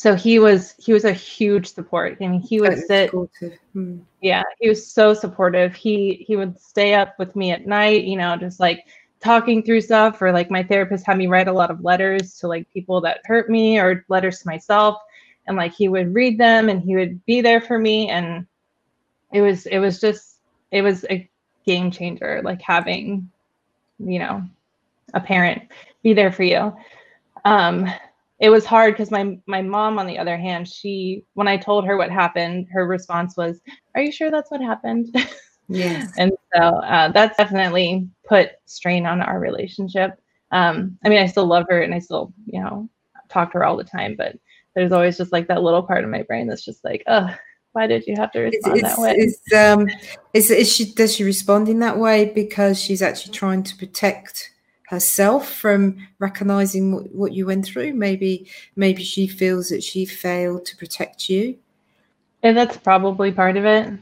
so 0.00 0.14
he 0.14 0.38
was 0.38 0.74
he 0.78 0.94
was 0.94 1.04
a 1.04 1.12
huge 1.12 1.74
support 1.74 2.16
I 2.22 2.26
mean, 2.26 2.40
he 2.40 2.58
would 2.58 2.78
sit 2.86 3.10
hmm. 3.10 3.98
yeah 4.22 4.42
he 4.58 4.66
was 4.66 4.90
so 4.90 5.12
supportive 5.12 5.74
he 5.74 6.24
he 6.26 6.36
would 6.36 6.58
stay 6.58 6.94
up 6.94 7.18
with 7.18 7.36
me 7.36 7.50
at 7.50 7.66
night 7.66 8.04
you 8.04 8.16
know 8.16 8.34
just 8.36 8.60
like 8.60 8.86
talking 9.22 9.62
through 9.62 9.82
stuff 9.82 10.20
or 10.22 10.32
like 10.32 10.50
my 10.50 10.62
therapist 10.62 11.06
had 11.06 11.18
me 11.18 11.26
write 11.26 11.48
a 11.48 11.52
lot 11.52 11.70
of 11.70 11.84
letters 11.84 12.36
to 12.38 12.48
like 12.48 12.70
people 12.72 13.00
that 13.02 13.20
hurt 13.24 13.50
me 13.50 13.78
or 13.78 14.04
letters 14.08 14.40
to 14.40 14.48
myself. 14.48 14.96
And 15.46 15.56
like 15.56 15.74
he 15.74 15.88
would 15.88 16.14
read 16.14 16.38
them 16.38 16.68
and 16.68 16.80
he 16.80 16.96
would 16.96 17.24
be 17.26 17.40
there 17.40 17.60
for 17.60 17.78
me 17.78 18.08
and 18.08 18.46
it 19.32 19.42
was 19.42 19.66
it 19.66 19.78
was 19.78 20.00
just 20.00 20.38
it 20.70 20.82
was 20.82 21.04
a 21.10 21.28
game 21.66 21.90
changer 21.90 22.40
like 22.44 22.60
having 22.62 23.30
you 23.98 24.18
know 24.18 24.42
a 25.14 25.20
parent 25.20 25.62
be 26.02 26.12
there 26.12 26.32
for 26.32 26.44
you. 26.44 26.74
Um 27.44 27.90
it 28.38 28.48
was 28.48 28.64
hard 28.64 28.94
because 28.94 29.10
my 29.10 29.38
my 29.46 29.60
mom 29.62 29.98
on 29.98 30.06
the 30.06 30.18
other 30.18 30.36
hand 30.36 30.66
she 30.66 31.22
when 31.34 31.46
i 31.46 31.56
told 31.56 31.84
her 31.86 31.96
what 31.96 32.10
happened 32.10 32.66
her 32.72 32.86
response 32.86 33.36
was 33.36 33.60
are 33.94 34.00
you 34.02 34.10
sure 34.10 34.30
that's 34.30 34.50
what 34.50 34.62
happened 34.62 35.14
Yes. 35.70 36.10
and 36.18 36.32
so 36.54 36.60
uh, 36.60 37.12
that's 37.12 37.36
definitely 37.36 38.08
put 38.28 38.50
strain 38.66 39.06
on 39.06 39.22
our 39.22 39.38
relationship. 39.38 40.20
Um, 40.50 40.98
I 41.04 41.08
mean, 41.08 41.18
I 41.18 41.26
still 41.26 41.46
love 41.46 41.66
her 41.70 41.80
and 41.80 41.94
I 41.94 42.00
still, 42.00 42.32
you 42.46 42.60
know, 42.60 42.88
talk 43.28 43.52
to 43.52 43.58
her 43.58 43.64
all 43.64 43.76
the 43.76 43.84
time, 43.84 44.16
but 44.16 44.36
there's 44.74 44.90
always 44.90 45.16
just 45.16 45.32
like 45.32 45.46
that 45.46 45.62
little 45.62 45.82
part 45.82 46.02
of 46.02 46.10
my 46.10 46.22
brain 46.22 46.48
that's 46.48 46.64
just 46.64 46.84
like, 46.84 47.04
oh, 47.06 47.32
why 47.72 47.86
did 47.86 48.04
you 48.06 48.16
have 48.16 48.32
to 48.32 48.40
respond 48.40 48.78
it's, 48.78 48.88
that 48.88 48.98
way? 48.98 49.14
Is, 49.14 49.40
um, 49.56 49.86
is, 50.34 50.50
is 50.50 50.72
she, 50.72 50.92
does 50.92 51.14
she 51.14 51.22
respond 51.22 51.68
in 51.68 51.78
that 51.80 51.98
way 51.98 52.32
because 52.34 52.80
she's 52.80 53.00
actually 53.00 53.32
trying 53.32 53.62
to 53.62 53.76
protect 53.76 54.50
herself 54.88 55.48
from 55.48 56.04
recognizing 56.18 56.92
what, 56.92 57.14
what 57.14 57.32
you 57.32 57.46
went 57.46 57.64
through? 57.64 57.94
Maybe, 57.94 58.50
maybe 58.74 59.04
she 59.04 59.28
feels 59.28 59.68
that 59.68 59.84
she 59.84 60.04
failed 60.04 60.66
to 60.66 60.76
protect 60.76 61.28
you. 61.28 61.58
And 62.42 62.56
that's 62.56 62.76
probably 62.76 63.30
part 63.30 63.56
of 63.56 63.64
it. 63.64 63.92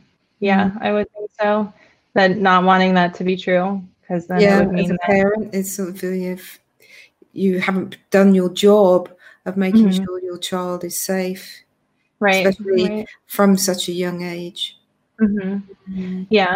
Yeah, 0.41 0.71
mm-hmm. 0.71 0.83
I 0.83 0.93
would 0.93 1.11
think 1.13 1.31
so. 1.41 1.73
That 2.15 2.39
not 2.39 2.65
wanting 2.65 2.95
that 2.95 3.15
to 3.15 3.25
be 3.25 3.37
true, 3.37 3.83
because 4.01 4.27
then 4.27 4.41
yeah, 4.41 4.69
as 4.75 4.91
a 4.91 4.93
that- 4.93 5.01
parent, 5.03 5.55
it's 5.55 5.75
sort 5.75 5.91
of 5.91 6.05
if 6.05 6.59
you 7.33 7.61
haven't 7.61 7.99
done 8.11 8.35
your 8.35 8.49
job 8.51 9.11
of 9.47 9.57
making 9.57 9.89
mm-hmm. 9.89 10.05
sure 10.05 10.23
your 10.23 10.39
child 10.39 10.85
is 10.85 10.99
safe, 10.99 11.63
right? 12.19 12.47
Especially 12.47 12.89
right. 12.89 13.09
from 13.27 13.57
such 13.57 13.89
a 13.89 13.93
young 13.93 14.23
age. 14.23 14.79
Mm-hmm. 15.21 15.93
mm-hmm. 15.93 16.23
Yeah. 16.31 16.55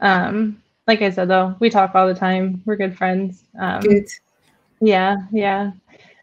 Um, 0.00 0.62
like 0.86 1.02
I 1.02 1.10
said, 1.10 1.28
though, 1.28 1.54
we 1.60 1.70
talk 1.70 1.94
all 1.94 2.08
the 2.08 2.14
time. 2.14 2.62
We're 2.64 2.76
good 2.76 2.96
friends. 2.96 3.44
Um, 3.58 3.80
good. 3.80 4.08
Yeah, 4.80 5.16
yeah. 5.30 5.72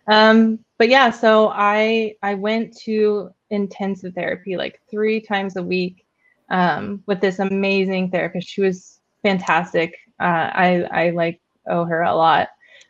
Um, 0.08 0.60
but 0.78 0.90
yeah, 0.90 1.12
so 1.12 1.50
I 1.50 2.16
I 2.22 2.34
went 2.34 2.76
to 2.80 3.32
intensive 3.50 4.14
therapy 4.14 4.58
like 4.58 4.82
three 4.90 5.22
times 5.22 5.56
a 5.56 5.64
week 5.64 6.06
um, 6.50 7.04
with 7.06 7.22
this 7.22 7.40
amazing 7.40 8.12
therapist. 8.12 8.48
She 8.48 8.62
was 8.62 9.00
fantastic. 9.24 9.96
Uh, 10.20 10.50
I, 10.54 10.88
I 10.92 11.10
like 11.12 11.42
owe 11.68 11.86
her 11.86 12.02
a 12.02 12.16
lot. 12.16 12.50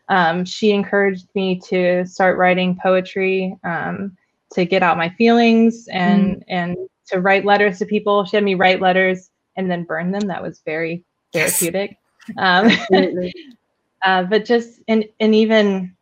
Um, 0.10 0.46
she 0.46 0.72
encouraged 0.72 1.28
me 1.36 1.60
to 1.68 2.06
start 2.06 2.38
writing 2.38 2.80
poetry, 2.82 3.58
um, 3.64 4.16
to 4.54 4.66
get 4.66 4.84
out 4.84 4.98
my 4.98 5.10
feelings 5.10 5.88
and 5.92 6.38
mm. 6.38 6.44
and 6.48 6.78
to 7.08 7.20
write 7.20 7.46
letters 7.46 7.80
to 7.80 7.86
people. 7.86 8.24
She 8.26 8.38
had 8.38 8.44
me 8.44 8.56
write 8.56 8.82
letters 8.82 9.30
and 9.58 9.70
then 9.70 9.84
burn 9.84 10.12
them. 10.12 10.28
That 10.28 10.42
was 10.42 10.62
very 10.66 11.04
therapeutic. 11.34 11.98
Yes. 12.38 12.80
Um, 12.92 13.32
uh, 14.04 14.24
but 14.24 14.46
just 14.46 14.80
and 14.88 15.06
and 15.20 15.36
even 15.36 15.97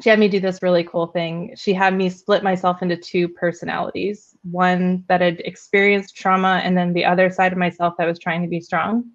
she 0.00 0.10
had 0.10 0.18
me 0.18 0.28
do 0.28 0.40
this 0.40 0.62
really 0.62 0.84
cool 0.84 1.08
thing. 1.08 1.54
She 1.56 1.72
had 1.72 1.94
me 1.94 2.08
split 2.10 2.42
myself 2.42 2.82
into 2.82 2.96
two 2.96 3.28
personalities 3.28 4.36
one 4.50 5.04
that 5.08 5.20
had 5.20 5.40
experienced 5.40 6.16
trauma, 6.16 6.60
and 6.64 6.76
then 6.76 6.92
the 6.92 7.04
other 7.04 7.30
side 7.30 7.52
of 7.52 7.58
myself 7.58 7.94
that 7.98 8.06
was 8.06 8.18
trying 8.18 8.42
to 8.42 8.48
be 8.48 8.60
strong. 8.60 9.10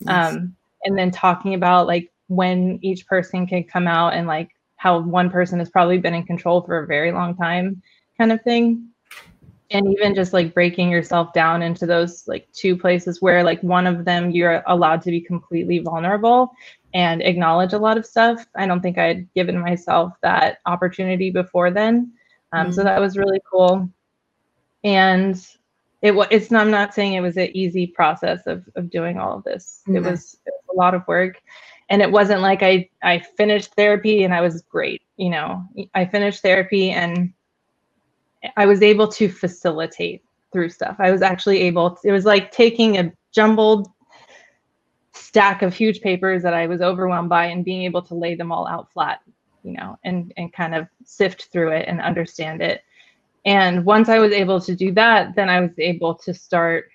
Yes. 0.00 0.34
Um, 0.34 0.56
and 0.84 0.96
then 0.96 1.10
talking 1.10 1.54
about 1.54 1.86
like 1.86 2.10
when 2.28 2.78
each 2.82 3.06
person 3.06 3.46
can 3.46 3.64
come 3.64 3.88
out 3.88 4.14
and 4.14 4.26
like 4.26 4.50
how 4.76 5.00
one 5.00 5.30
person 5.30 5.58
has 5.58 5.70
probably 5.70 5.98
been 5.98 6.14
in 6.14 6.24
control 6.24 6.62
for 6.62 6.78
a 6.78 6.86
very 6.86 7.10
long 7.10 7.36
time 7.36 7.82
kind 8.16 8.32
of 8.32 8.40
thing 8.42 8.88
and 9.70 9.86
even 9.92 10.14
just 10.14 10.32
like 10.32 10.54
breaking 10.54 10.90
yourself 10.90 11.32
down 11.32 11.62
into 11.62 11.86
those 11.86 12.26
like 12.26 12.48
two 12.52 12.76
places 12.76 13.20
where 13.20 13.42
like 13.42 13.62
one 13.62 13.86
of 13.86 14.04
them 14.04 14.30
you're 14.30 14.62
allowed 14.66 15.02
to 15.02 15.10
be 15.10 15.20
completely 15.20 15.78
vulnerable 15.78 16.52
and 16.94 17.22
acknowledge 17.22 17.74
a 17.74 17.78
lot 17.78 17.98
of 17.98 18.06
stuff. 18.06 18.46
I 18.54 18.66
don't 18.66 18.80
think 18.80 18.98
i'd 18.98 19.32
given 19.34 19.58
myself 19.60 20.14
that 20.22 20.58
opportunity 20.66 21.30
before 21.30 21.70
then. 21.70 22.12
Um, 22.52 22.66
mm-hmm. 22.66 22.72
so 22.72 22.84
that 22.84 23.00
was 23.00 23.18
really 23.18 23.40
cool. 23.50 23.88
And 24.84 25.44
it 26.00 26.14
was 26.14 26.28
it's 26.30 26.50
not, 26.50 26.62
i'm 26.62 26.70
not 26.70 26.94
saying 26.94 27.14
it 27.14 27.20
was 27.20 27.36
an 27.36 27.54
easy 27.54 27.86
process 27.86 28.46
of, 28.46 28.64
of 28.76 28.90
doing 28.90 29.18
all 29.18 29.36
of 29.36 29.44
this. 29.44 29.82
Mm-hmm. 29.82 29.96
it, 29.96 30.10
was, 30.10 30.34
it 30.46 30.52
was 30.54 30.76
a 30.76 30.78
lot 30.78 30.94
of 30.94 31.06
work. 31.06 31.40
And 31.90 32.02
it 32.02 32.10
wasn't 32.10 32.40
like 32.40 32.62
i 32.62 32.88
i 33.02 33.18
finished 33.18 33.74
therapy 33.74 34.24
and 34.24 34.32
i 34.32 34.40
was 34.40 34.62
great 34.62 35.02
you 35.18 35.28
know. 35.28 35.62
I 35.94 36.06
finished 36.06 36.40
therapy 36.40 36.90
and 36.90 37.34
I 38.56 38.66
was 38.66 38.82
able 38.82 39.08
to 39.08 39.28
facilitate 39.28 40.22
through 40.52 40.70
stuff. 40.70 40.96
I 40.98 41.10
was 41.10 41.22
actually 41.22 41.60
able, 41.62 41.96
to, 41.96 42.08
it 42.08 42.12
was 42.12 42.24
like 42.24 42.50
taking 42.52 42.98
a 42.98 43.12
jumbled 43.32 43.88
stack 45.12 45.62
of 45.62 45.74
huge 45.74 46.00
papers 46.00 46.42
that 46.42 46.54
I 46.54 46.66
was 46.66 46.80
overwhelmed 46.80 47.28
by 47.28 47.46
and 47.46 47.64
being 47.64 47.82
able 47.82 48.02
to 48.02 48.14
lay 48.14 48.34
them 48.34 48.52
all 48.52 48.66
out 48.66 48.90
flat, 48.92 49.20
you 49.62 49.72
know, 49.72 49.98
and, 50.04 50.32
and 50.36 50.52
kind 50.52 50.74
of 50.74 50.86
sift 51.04 51.48
through 51.52 51.72
it 51.72 51.86
and 51.88 52.00
understand 52.00 52.62
it. 52.62 52.82
And 53.44 53.84
once 53.84 54.08
I 54.08 54.18
was 54.18 54.32
able 54.32 54.60
to 54.60 54.74
do 54.74 54.92
that, 54.92 55.34
then 55.34 55.48
I 55.48 55.60
was 55.60 55.78
able 55.78 56.14
to 56.14 56.32
start 56.32 56.90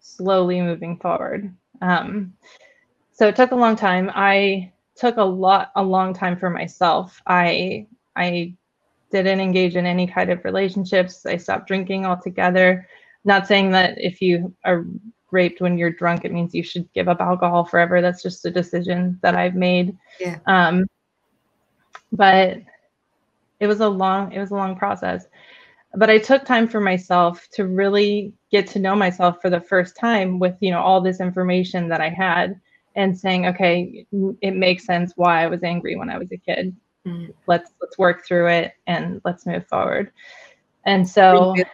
slowly 0.00 0.60
moving 0.60 0.96
forward. 0.98 1.54
Um, 1.80 2.34
so 3.12 3.28
it 3.28 3.36
took 3.36 3.52
a 3.52 3.56
long 3.56 3.76
time. 3.76 4.10
I 4.14 4.72
took 4.96 5.16
a 5.16 5.22
lot, 5.22 5.70
a 5.76 5.82
long 5.82 6.14
time 6.14 6.38
for 6.38 6.50
myself. 6.50 7.20
I, 7.26 7.86
I 8.16 8.54
didn't 9.10 9.40
engage 9.40 9.76
in 9.76 9.86
any 9.86 10.06
kind 10.06 10.30
of 10.30 10.44
relationships. 10.44 11.26
I 11.26 11.36
stopped 11.36 11.66
drinking 11.66 12.06
altogether. 12.06 12.86
Not 13.24 13.46
saying 13.46 13.70
that 13.72 14.00
if 14.00 14.22
you 14.22 14.54
are 14.64 14.86
raped 15.30 15.60
when 15.60 15.78
you're 15.78 15.90
drunk, 15.90 16.24
it 16.24 16.32
means 16.32 16.54
you 16.54 16.62
should 16.62 16.90
give 16.92 17.08
up 17.08 17.20
alcohol 17.20 17.64
forever. 17.64 18.00
That's 18.00 18.22
just 18.22 18.46
a 18.46 18.50
decision 18.50 19.18
that 19.22 19.34
I've 19.34 19.54
made. 19.54 19.96
Yeah. 20.18 20.38
Um, 20.46 20.86
but 22.12 22.58
it 23.60 23.66
was 23.66 23.80
a 23.80 23.88
long, 23.88 24.32
it 24.32 24.40
was 24.40 24.50
a 24.50 24.56
long 24.56 24.76
process. 24.76 25.26
But 25.94 26.10
I 26.10 26.18
took 26.18 26.44
time 26.44 26.68
for 26.68 26.80
myself 26.80 27.48
to 27.52 27.66
really 27.66 28.32
get 28.50 28.66
to 28.68 28.78
know 28.78 28.94
myself 28.94 29.40
for 29.42 29.50
the 29.50 29.60
first 29.60 29.96
time 29.96 30.38
with, 30.38 30.56
you 30.60 30.70
know, 30.70 30.80
all 30.80 31.00
this 31.00 31.20
information 31.20 31.88
that 31.88 32.00
I 32.00 32.08
had 32.08 32.60
and 32.96 33.16
saying, 33.16 33.46
okay, 33.46 34.06
it 34.40 34.56
makes 34.56 34.84
sense 34.84 35.12
why 35.16 35.42
I 35.42 35.46
was 35.46 35.62
angry 35.62 35.96
when 35.96 36.10
I 36.10 36.18
was 36.18 36.32
a 36.32 36.36
kid 36.36 36.74
mm. 37.06 37.32
let's 37.46 37.72
let's 37.80 37.98
work 37.98 38.24
through 38.26 38.48
it 38.48 38.72
and 38.86 39.20
let's 39.24 39.46
move 39.46 39.66
forward. 39.66 40.12
And 40.84 41.08
so 41.08 41.52
Rebuild. 41.52 41.66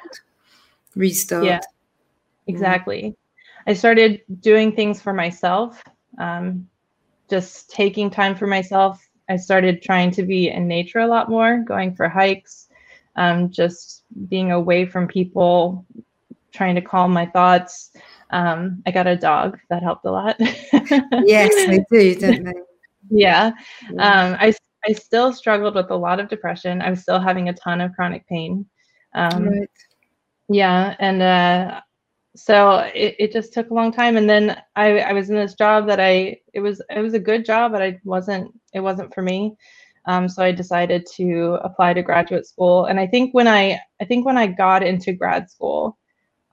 restart. 0.95 1.45
Yeah 1.45 1.61
exactly. 2.49 3.03
Mm. 3.03 3.17
i 3.67 3.73
started 3.75 4.23
doing 4.41 4.71
things 4.73 5.03
for 5.03 5.13
myself 5.13 5.83
um, 6.19 6.69
just 7.29 7.71
taking 7.71 8.11
time 8.11 8.35
for 8.35 8.47
myself. 8.47 9.07
I 9.29 9.37
started 9.37 9.83
trying 9.83 10.13
to 10.13 10.23
be 10.23 10.49
in 10.49 10.69
nature 10.69 11.01
a 11.01 11.07
lot 11.07 11.29
more 11.29 11.59
going 11.59 11.95
for 11.95 12.09
hikes 12.09 12.69
um, 13.17 13.51
just 13.51 14.05
being 14.29 14.53
away 14.53 14.87
from 14.87 15.09
people 15.09 15.85
trying 16.53 16.75
to 16.77 16.81
calm 16.81 17.13
my 17.13 17.27
thoughts. 17.27 17.91
Um, 18.31 18.83
i 18.87 18.91
got 18.91 19.07
a 19.07 19.17
dog 19.17 19.59
that 19.69 19.83
helped 19.83 20.05
a 20.05 20.11
lot. 20.11 20.37
Yes 21.25 21.55
they 21.67 21.85
do 21.91 22.15
don't 22.21 22.45
they? 22.45 22.53
Yeah. 23.11 23.53
Um, 23.99 24.37
I, 24.41 24.53
I 24.87 24.93
still 24.93 25.33
struggled 25.33 25.75
with 25.75 25.91
a 25.91 25.97
lot 25.97 26.21
of 26.21 26.29
depression. 26.29 26.81
I 26.81 26.91
was 26.91 27.03
still 27.03 27.19
having 27.19 27.49
a 27.49 27.55
ton 27.55 27.81
of 27.81 27.93
chronic 27.95 28.27
pain. 28.29 28.67
Um, 29.15 29.49
right. 29.49 29.71
Yeah, 30.49 30.95
and 31.01 31.23
uh, 31.23 31.81
so 32.37 32.79
it, 32.95 33.17
it 33.19 33.33
just 33.33 33.53
took 33.53 33.71
a 33.71 33.75
long 33.75 33.93
time. 33.93 34.17
And 34.17 34.29
then 34.29 34.63
I, 34.77 35.01
I 35.01 35.13
was 35.13 35.31
in 35.31 35.37
this 35.37 35.55
job 35.55 35.87
that 35.89 35.99
I 36.01 36.41
it 36.53 36.61
was 36.61 36.81
it 36.91 37.01
was 37.01 37.15
a 37.15 37.19
good 37.19 37.45
job, 37.45 37.73
but 37.73 37.83
I 37.83 37.99
wasn't 38.05 38.53
it 38.73 38.81
wasn't 38.81 39.13
for 39.15 39.23
me. 39.23 39.57
Um, 40.07 40.29
so 40.29 40.43
I 40.43 40.53
decided 40.53 41.05
to 41.17 41.59
apply 41.63 41.95
to 41.95 42.03
graduate 42.03 42.47
school. 42.47 42.87
And 42.87 43.01
I 43.01 43.07
think 43.09 43.35
when 43.35 43.49
I 43.49 43.81
I 44.01 44.05
think 44.05 44.25
when 44.25 44.39
I 44.39 44.47
got 44.47 44.83
into 44.85 45.13
grad 45.13 45.51
school, 45.51 45.99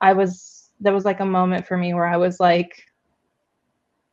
I 0.00 0.12
was 0.12 0.70
there 0.80 0.92
was 0.92 1.04
like 1.04 1.20
a 1.20 1.26
moment 1.26 1.66
for 1.66 1.76
me 1.78 1.94
where 1.94 2.06
I 2.06 2.16
was 2.16 2.40
like, 2.40 2.82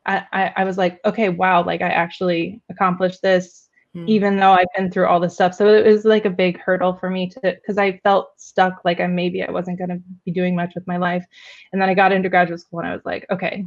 I, 0.06 0.26
I, 0.32 0.54
I 0.58 0.64
was 0.64 0.78
like, 0.78 1.00
okay, 1.06 1.30
wow, 1.30 1.64
like 1.66 1.82
I 1.82 1.90
actually 1.90 2.62
accomplished 2.70 3.22
this 3.22 3.68
mm. 3.96 4.08
even 4.08 4.38
though 4.38 4.52
I've 4.52 4.68
been 4.76 4.92
through 4.92 5.08
all 5.08 5.20
this 5.20 5.34
stuff. 5.34 5.54
So 5.54 5.68
it 5.68 5.86
was 5.86 6.06
like 6.06 6.26
a 6.26 6.30
big 6.30 6.60
hurdle 6.60 6.94
for 6.94 7.10
me 7.10 7.30
to 7.30 7.40
because 7.42 7.78
I 7.78 7.98
felt 8.00 8.32
stuck, 8.38 8.82
like 8.86 9.00
I 9.00 9.08
maybe 9.08 9.44
I 9.44 9.52
wasn't 9.52 9.78
going 9.78 9.90
to 9.90 10.02
be 10.26 10.32
doing 10.32 10.56
much 10.56 10.74
with 10.76 10.88
my 10.88 10.98
life. 10.98 11.26
And 11.72 11.82
then 11.82 11.90
I 11.90 11.94
got 11.94 12.12
into 12.12 12.30
graduate 12.30 12.60
school 12.60 12.80
and 12.80 12.90
I 12.90 12.94
was 12.94 13.06
like, 13.06 13.26
okay, 13.30 13.66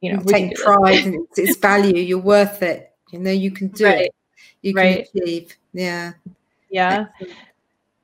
you 0.00 0.12
know, 0.12 0.20
you 0.20 0.26
take 0.26 0.56
pride 0.56 1.04
and 1.04 1.14
it's, 1.14 1.38
it's 1.38 1.56
value. 1.58 1.96
You're 1.96 2.18
worth 2.18 2.62
it. 2.62 2.92
You 3.12 3.18
know, 3.20 3.30
you 3.30 3.50
can 3.50 3.68
do 3.68 3.84
right. 3.84 4.06
it. 4.06 4.14
You 4.62 4.74
can 4.74 4.82
right. 4.82 5.08
achieve. 5.14 5.56
Yeah. 5.72 6.12
Yeah. 6.70 7.06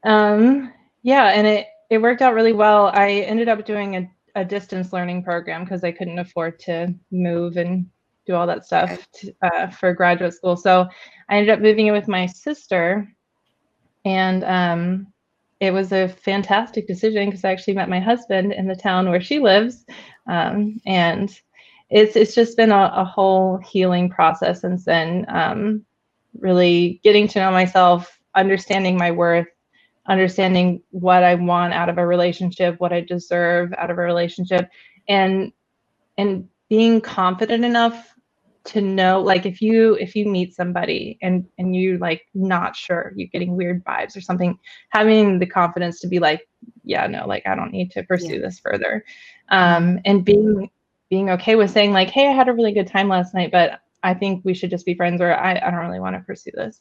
Um. 0.04 0.72
Yeah, 1.02 1.26
and 1.28 1.46
it 1.46 1.66
it 1.90 1.98
worked 1.98 2.22
out 2.22 2.34
really 2.34 2.52
well. 2.52 2.88
I 2.94 3.10
ended 3.10 3.48
up 3.48 3.64
doing 3.64 3.96
a 3.96 4.10
a 4.36 4.44
distance 4.44 4.92
learning 4.92 5.24
program 5.24 5.64
because 5.64 5.82
I 5.82 5.92
couldn't 5.92 6.18
afford 6.18 6.58
to 6.60 6.94
move 7.10 7.56
and 7.56 7.86
do 8.30 8.36
all 8.36 8.46
that 8.46 8.64
stuff 8.64 9.08
to, 9.12 9.34
uh, 9.42 9.70
for 9.70 9.92
graduate 9.92 10.34
school. 10.34 10.56
So 10.56 10.88
I 11.28 11.36
ended 11.36 11.50
up 11.50 11.60
moving 11.60 11.88
in 11.88 11.92
with 11.92 12.08
my 12.08 12.26
sister, 12.26 13.08
and 14.04 14.44
um, 14.44 15.06
it 15.58 15.72
was 15.72 15.92
a 15.92 16.08
fantastic 16.08 16.86
decision 16.86 17.26
because 17.26 17.44
I 17.44 17.50
actually 17.50 17.74
met 17.74 17.88
my 17.88 18.00
husband 18.00 18.52
in 18.52 18.66
the 18.66 18.76
town 18.76 19.10
where 19.10 19.20
she 19.20 19.40
lives, 19.40 19.84
um, 20.26 20.80
and 20.86 21.28
it's 21.90 22.16
it's 22.16 22.34
just 22.34 22.56
been 22.56 22.70
a, 22.70 22.92
a 22.94 23.04
whole 23.04 23.58
healing 23.58 24.08
process 24.08 24.60
since 24.60 24.84
then. 24.84 25.26
Um, 25.28 25.84
really 26.38 27.00
getting 27.02 27.26
to 27.28 27.40
know 27.40 27.50
myself, 27.50 28.18
understanding 28.36 28.96
my 28.96 29.10
worth, 29.10 29.48
understanding 30.06 30.82
what 30.90 31.24
I 31.24 31.34
want 31.34 31.74
out 31.74 31.88
of 31.88 31.98
a 31.98 32.06
relationship, 32.06 32.78
what 32.78 32.92
I 32.92 33.00
deserve 33.00 33.74
out 33.76 33.90
of 33.90 33.98
a 33.98 34.02
relationship, 34.02 34.70
and 35.08 35.52
and 36.16 36.48
being 36.70 37.00
confident 37.00 37.64
enough 37.64 38.09
to 38.70 38.80
know 38.80 39.20
like 39.20 39.46
if 39.46 39.60
you 39.60 39.94
if 39.94 40.14
you 40.14 40.24
meet 40.26 40.54
somebody 40.54 41.18
and 41.22 41.44
and 41.58 41.74
you 41.74 41.98
like 41.98 42.22
not 42.34 42.76
sure 42.76 43.12
you're 43.16 43.28
getting 43.32 43.56
weird 43.56 43.84
vibes 43.84 44.16
or 44.16 44.20
something 44.20 44.56
having 44.90 45.40
the 45.40 45.46
confidence 45.46 45.98
to 45.98 46.06
be 46.06 46.20
like 46.20 46.48
yeah 46.84 47.06
no 47.08 47.26
like 47.26 47.44
i 47.46 47.54
don't 47.54 47.72
need 47.72 47.90
to 47.90 48.02
pursue 48.04 48.34
yeah. 48.34 48.40
this 48.40 48.60
further. 48.60 49.04
Um 49.48 49.98
and 50.04 50.24
being 50.24 50.70
being 51.08 51.30
okay 51.30 51.56
with 51.56 51.72
saying 51.72 51.92
like 51.92 52.10
hey 52.10 52.28
i 52.28 52.32
had 52.32 52.48
a 52.48 52.52
really 52.52 52.72
good 52.72 52.86
time 52.86 53.08
last 53.08 53.34
night 53.34 53.50
but 53.50 53.80
i 54.04 54.14
think 54.14 54.44
we 54.44 54.54
should 54.54 54.70
just 54.70 54.86
be 54.86 54.94
friends 54.94 55.20
or 55.20 55.34
i, 55.34 55.52
I 55.52 55.70
don't 55.70 55.86
really 55.86 56.00
want 56.00 56.14
to 56.14 56.22
pursue 56.22 56.52
this. 56.54 56.80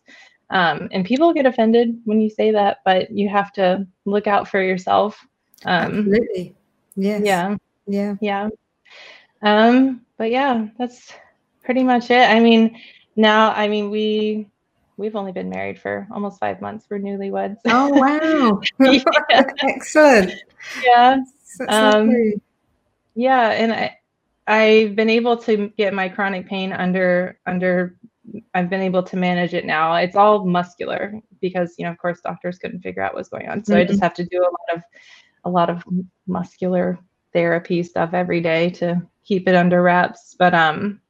Um 0.51 0.89
and 0.91 1.03
people 1.03 1.33
get 1.33 1.47
offended 1.47 1.99
when 2.05 2.21
you 2.21 2.29
say 2.29 2.51
that 2.51 2.77
but 2.85 3.09
you 3.09 3.29
have 3.29 3.51
to 3.53 3.87
look 4.05 4.27
out 4.27 4.47
for 4.47 4.61
yourself 4.61 5.19
um 5.65 5.85
absolutely. 5.85 6.55
Yes. 6.95 7.21
yeah. 7.25 7.55
Yeah. 7.87 8.15
Yeah. 8.21 8.49
Um 9.41 10.01
but 10.17 10.29
yeah 10.29 10.67
that's 10.77 11.11
pretty 11.63 11.83
much 11.83 12.09
it. 12.09 12.29
I 12.29 12.39
mean, 12.39 12.79
now, 13.15 13.51
I 13.51 13.67
mean, 13.67 13.89
we 13.89 14.49
we've 14.97 15.15
only 15.15 15.31
been 15.31 15.49
married 15.49 15.79
for 15.79 16.07
almost 16.11 16.39
five 16.39 16.61
months. 16.61 16.85
We're 16.89 16.99
newlyweds. 16.99 17.57
Oh 17.65 17.89
wow! 17.89 18.61
Excellent. 19.61 20.33
Yeah. 20.83 21.17
Um, 21.67 22.33
yeah, 23.15 23.49
and 23.51 23.73
I 23.73 23.97
I've 24.47 24.95
been 24.95 25.09
able 25.09 25.37
to 25.37 25.69
get 25.77 25.93
my 25.93 26.09
chronic 26.09 26.47
pain 26.47 26.73
under 26.73 27.39
under. 27.45 27.95
I've 28.53 28.69
been 28.69 28.81
able 28.81 29.01
to 29.03 29.17
manage 29.17 29.53
it 29.53 29.65
now. 29.65 29.95
It's 29.95 30.15
all 30.15 30.45
muscular 30.45 31.19
because 31.41 31.75
you 31.77 31.85
know, 31.85 31.91
of 31.91 31.97
course, 31.97 32.21
doctors 32.21 32.59
couldn't 32.59 32.81
figure 32.81 33.01
out 33.01 33.13
what's 33.13 33.29
going 33.29 33.49
on. 33.49 33.63
So 33.63 33.73
mm-hmm. 33.73 33.81
I 33.81 33.83
just 33.85 33.95
mm-hmm. 33.95 34.03
have 34.03 34.13
to 34.15 34.25
do 34.25 34.41
a 34.41 34.43
lot 34.43 34.77
of 34.77 34.83
a 35.45 35.49
lot 35.49 35.69
of 35.69 35.83
muscular 36.27 36.99
therapy 37.33 37.83
stuff 37.83 38.13
every 38.13 38.41
day 38.41 38.69
to 38.71 39.01
keep 39.23 39.47
it 39.47 39.55
under 39.55 39.81
wraps. 39.81 40.35
But 40.37 40.53
um, 40.53 41.01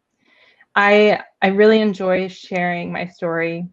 I 0.79 1.19
I 1.41 1.47
really 1.47 1.81
enjoy 1.81 2.29
sharing 2.29 2.89
my 2.89 3.05
story 3.05 3.67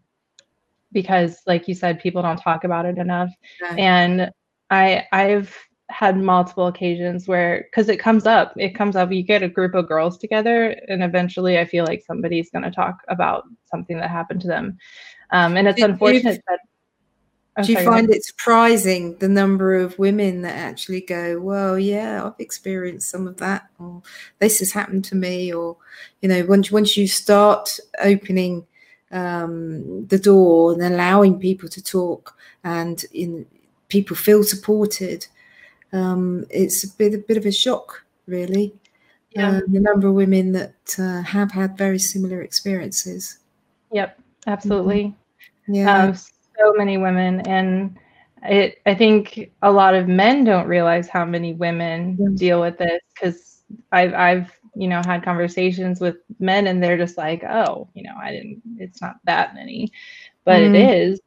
because 0.90 1.40
like 1.46 1.68
you 1.68 1.74
said 1.74 2.00
people 2.00 2.20
don't 2.20 2.36
talk 2.36 2.64
about 2.64 2.84
it 2.84 2.98
enough. 2.98 3.30
And 3.78 4.32
I 4.70 5.04
I've 5.12 5.56
had 5.88 6.18
multiple 6.18 6.66
occasions 6.66 7.28
where 7.28 7.68
because 7.70 7.88
it 7.88 7.98
comes 7.98 8.26
up 8.26 8.54
it 8.56 8.74
comes 8.74 8.96
up. 8.96 9.12
You 9.12 9.22
get 9.22 9.44
a 9.44 9.48
group 9.48 9.76
of 9.76 9.86
girls 9.86 10.18
together 10.18 10.76
and 10.88 11.04
eventually 11.04 11.60
I 11.60 11.64
feel 11.64 11.84
like 11.84 12.02
somebody's 12.04 12.50
going 12.50 12.64
to 12.64 12.72
talk 12.72 12.96
about 13.06 13.44
something 13.70 13.98
that 13.98 14.10
happened 14.10 14.40
to 14.40 14.48
them. 14.48 14.76
Um, 15.30 15.56
and 15.56 15.68
it's 15.68 15.76
Did 15.76 15.90
unfortunate 15.90 16.42
that 16.48 16.58
Do 17.62 17.72
you 17.72 17.78
sorry, 17.78 17.86
find 17.86 18.10
it 18.10 18.24
surprising 18.24 19.16
the 19.16 19.28
number 19.28 19.74
of 19.74 19.98
women 19.98 20.42
that 20.42 20.56
actually 20.56 21.00
go, 21.00 21.40
"Well, 21.40 21.78
yeah, 21.78 22.24
I've 22.24 22.38
experienced 22.38 23.10
some 23.10 23.26
of 23.26 23.38
that," 23.38 23.66
or 23.78 24.02
"This 24.40 24.58
has 24.58 24.72
happened 24.72 25.04
to 25.06 25.16
me," 25.16 25.54
or 25.54 25.76
you 26.20 26.28
know, 26.28 26.44
once 26.44 26.70
once 26.70 26.96
you 26.98 27.08
start 27.08 27.78
opening 28.00 28.66
um, 29.10 30.06
the 30.06 30.18
door 30.18 30.72
and 30.72 30.82
allowing 30.82 31.38
people 31.38 31.68
to 31.70 31.82
talk 31.82 32.36
and 32.64 33.04
in 33.12 33.46
people 33.88 34.16
feel 34.16 34.44
supported. 34.44 35.26
Um, 35.92 36.44
it's 36.50 36.84
a 36.84 36.88
bit 36.88 37.14
a 37.14 37.18
bit 37.18 37.36
of 37.36 37.46
a 37.46 37.52
shock, 37.52 38.04
really. 38.26 38.74
Yeah. 39.30 39.50
Uh, 39.50 39.60
the 39.68 39.80
number 39.80 40.08
of 40.08 40.14
women 40.14 40.52
that 40.52 40.96
uh, 40.98 41.22
have 41.22 41.52
had 41.52 41.76
very 41.76 41.98
similar 41.98 42.42
experiences. 42.42 43.38
Yep, 43.92 44.18
absolutely. 44.46 45.04
Mm-hmm. 45.04 45.74
Yeah, 45.74 46.04
um, 46.04 46.16
so 46.58 46.72
many 46.74 46.96
women, 46.96 47.40
and 47.42 47.96
it. 48.42 48.78
I 48.86 48.94
think 48.94 49.50
a 49.62 49.70
lot 49.70 49.94
of 49.94 50.08
men 50.08 50.44
don't 50.44 50.66
realize 50.66 51.08
how 51.08 51.24
many 51.24 51.54
women 51.54 52.16
yeah. 52.18 52.28
deal 52.34 52.60
with 52.60 52.78
this 52.78 53.00
because 53.14 53.62
I've 53.92 54.14
I've 54.14 54.52
you 54.74 54.88
know 54.88 55.02
had 55.04 55.24
conversations 55.24 56.00
with 56.00 56.16
men, 56.38 56.66
and 56.66 56.82
they're 56.82 56.98
just 56.98 57.16
like, 57.16 57.44
oh, 57.44 57.88
you 57.94 58.02
know, 58.02 58.14
I 58.20 58.30
didn't. 58.30 58.62
It's 58.78 59.00
not 59.00 59.16
that 59.24 59.54
many, 59.54 59.92
but 60.44 60.60
mm. 60.60 60.74
it 60.74 60.90
is. 60.90 61.20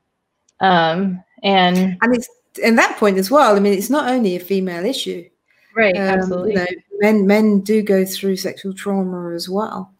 Um, 0.59 1.23
and 1.43 1.97
and 2.01 2.15
it's 2.15 2.29
in 2.61 2.75
that 2.75 2.97
point 2.97 3.17
as 3.17 3.31
well. 3.31 3.55
I 3.55 3.59
mean, 3.59 3.73
it's 3.73 3.89
not 3.89 4.09
only 4.09 4.35
a 4.35 4.39
female 4.39 4.85
issue. 4.85 5.29
Right, 5.75 5.95
um, 5.95 6.01
absolutely. 6.01 6.51
You 6.53 6.57
know, 6.57 6.67
men 6.99 7.27
men 7.27 7.61
do 7.61 7.81
go 7.81 8.05
through 8.05 8.37
sexual 8.37 8.73
trauma 8.73 9.33
as 9.33 9.47
well. 9.49 9.93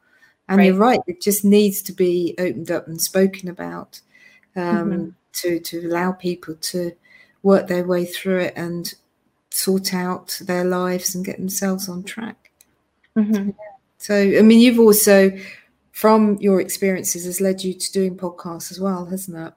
And 0.48 0.58
right. 0.58 0.66
you're 0.66 0.76
right, 0.76 1.00
it 1.06 1.22
just 1.22 1.46
needs 1.46 1.82
to 1.84 1.94
be 1.94 2.34
opened 2.40 2.72
up 2.72 2.88
and 2.88 3.00
spoken 3.00 3.50
about 3.50 4.02
um, 4.56 4.64
mm-hmm. 4.64 5.10
To 5.34 5.60
to 5.60 5.88
allow 5.88 6.12
people 6.12 6.56
to 6.56 6.92
work 7.44 7.68
their 7.68 7.86
way 7.86 8.06
through 8.06 8.40
it 8.40 8.54
and 8.56 8.94
sort 9.52 9.94
out 9.94 10.40
their 10.46 10.64
lives 10.64 11.16
and 11.16 11.26
get 11.26 11.38
themselves 11.38 11.90
on 11.90 12.04
track. 12.04 12.52
Mm-hmm. 13.18 13.52
So, 13.98 14.16
I 14.16 14.42
mean, 14.42 14.60
you've 14.60 14.80
also, 14.80 15.32
from 15.92 16.38
your 16.40 16.62
experiences, 16.62 17.26
has 17.26 17.42
led 17.42 17.64
you 17.64 17.74
to 17.74 17.92
doing 17.92 18.16
podcasts 18.16 18.72
as 18.72 18.80
well, 18.80 19.06
hasn't 19.06 19.38
it? 19.38 19.54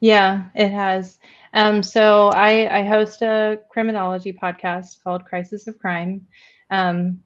Yeah, 0.00 0.46
it 0.54 0.70
has. 0.70 1.18
Um, 1.54 1.82
so 1.82 2.28
I, 2.28 2.80
I, 2.80 2.84
host 2.84 3.22
a 3.22 3.60
criminology 3.70 4.30
podcast 4.30 5.02
called 5.02 5.24
Crisis 5.24 5.66
of 5.66 5.78
Crime. 5.78 6.26
Um, 6.70 7.22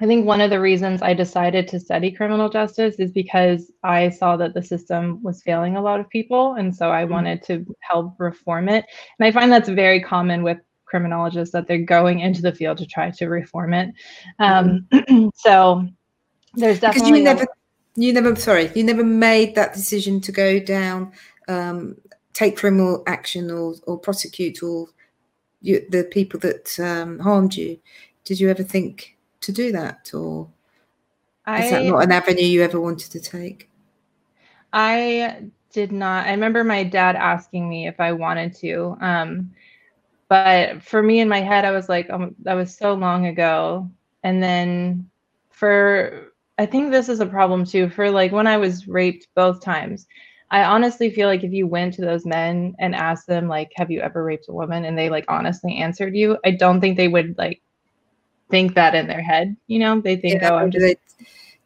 I 0.00 0.06
think 0.06 0.26
one 0.26 0.40
of 0.40 0.50
the 0.50 0.60
reasons 0.60 1.02
I 1.02 1.12
decided 1.12 1.66
to 1.68 1.80
study 1.80 2.12
criminal 2.12 2.48
justice 2.48 2.96
is 2.96 3.10
because 3.10 3.72
I 3.82 4.10
saw 4.10 4.36
that 4.36 4.54
the 4.54 4.62
system 4.62 5.20
was 5.22 5.42
failing 5.42 5.76
a 5.76 5.82
lot 5.82 5.98
of 5.98 6.08
people. 6.08 6.54
And 6.54 6.74
so 6.74 6.90
I 6.90 7.02
mm-hmm. 7.02 7.12
wanted 7.12 7.42
to 7.44 7.66
help 7.80 8.14
reform 8.18 8.68
it. 8.68 8.84
And 9.18 9.26
I 9.26 9.32
find 9.32 9.50
that's 9.50 9.68
very 9.68 10.00
common 10.00 10.42
with 10.42 10.58
criminologists 10.84 11.52
that 11.52 11.66
they're 11.66 11.78
going 11.78 12.20
into 12.20 12.42
the 12.42 12.54
field 12.54 12.78
to 12.78 12.86
try 12.86 13.10
to 13.10 13.26
reform 13.26 13.74
it. 13.74 13.92
Um, 14.38 14.86
mm-hmm. 14.92 15.28
so 15.34 15.86
there's 16.54 16.78
definitely. 16.78 17.10
Because 17.10 17.18
you 17.18 17.24
never, 17.24 17.46
you 17.96 18.12
never, 18.12 18.36
sorry, 18.36 18.70
you 18.76 18.84
never 18.84 19.04
made 19.04 19.56
that 19.56 19.74
decision 19.74 20.20
to 20.20 20.32
go 20.32 20.60
down 20.60 21.12
um, 21.48 21.96
take 22.34 22.56
criminal 22.56 23.02
action 23.08 23.50
or, 23.50 23.74
or 23.88 23.98
prosecute 23.98 24.62
all 24.62 24.88
you, 25.60 25.84
the 25.90 26.04
people 26.04 26.38
that 26.38 26.78
um, 26.78 27.18
harmed 27.18 27.56
you. 27.56 27.80
Did 28.24 28.38
you 28.38 28.48
ever 28.48 28.62
think 28.62 29.17
to 29.40 29.52
do 29.52 29.72
that, 29.72 30.10
or 30.14 30.48
I, 31.46 31.64
is 31.64 31.70
that 31.70 31.84
not 31.84 32.04
an 32.04 32.12
avenue 32.12 32.42
you 32.42 32.62
ever 32.62 32.80
wanted 32.80 33.10
to 33.12 33.20
take? 33.20 33.70
I 34.72 35.50
did 35.72 35.92
not. 35.92 36.26
I 36.26 36.30
remember 36.30 36.64
my 36.64 36.84
dad 36.84 37.16
asking 37.16 37.68
me 37.68 37.86
if 37.86 38.00
I 38.00 38.12
wanted 38.12 38.54
to. 38.56 38.96
Um, 39.00 39.50
but 40.28 40.82
for 40.82 41.02
me 41.02 41.20
in 41.20 41.28
my 41.28 41.40
head, 41.40 41.64
I 41.64 41.70
was 41.70 41.88
like, 41.88 42.10
um, 42.10 42.34
that 42.42 42.54
was 42.54 42.76
so 42.76 42.94
long 42.94 43.26
ago. 43.26 43.90
And 44.22 44.42
then 44.42 45.08
for, 45.50 46.32
I 46.58 46.66
think 46.66 46.90
this 46.90 47.08
is 47.08 47.20
a 47.20 47.26
problem 47.26 47.64
too. 47.64 47.88
For 47.88 48.10
like 48.10 48.32
when 48.32 48.46
I 48.46 48.58
was 48.58 48.86
raped 48.88 49.28
both 49.34 49.62
times, 49.62 50.06
I 50.50 50.64
honestly 50.64 51.10
feel 51.10 51.28
like 51.28 51.44
if 51.44 51.52
you 51.52 51.66
went 51.66 51.94
to 51.94 52.02
those 52.02 52.26
men 52.26 52.74
and 52.78 52.94
asked 52.94 53.26
them 53.26 53.48
like, 53.48 53.70
"Have 53.76 53.90
you 53.90 54.00
ever 54.00 54.24
raped 54.24 54.48
a 54.48 54.52
woman?" 54.52 54.84
and 54.86 54.96
they 54.98 55.10
like 55.10 55.26
honestly 55.28 55.76
answered 55.76 56.16
you, 56.16 56.38
I 56.44 56.52
don't 56.52 56.80
think 56.80 56.96
they 56.96 57.08
would 57.08 57.36
like 57.38 57.60
think 58.50 58.74
that 58.74 58.94
in 58.94 59.06
their 59.06 59.22
head. 59.22 59.56
You 59.66 59.78
know, 59.78 60.00
they 60.00 60.16
think, 60.16 60.42
yeah, 60.42 60.50
"Oh, 60.50 60.56
I'm 60.56 60.70
just." 60.70 60.96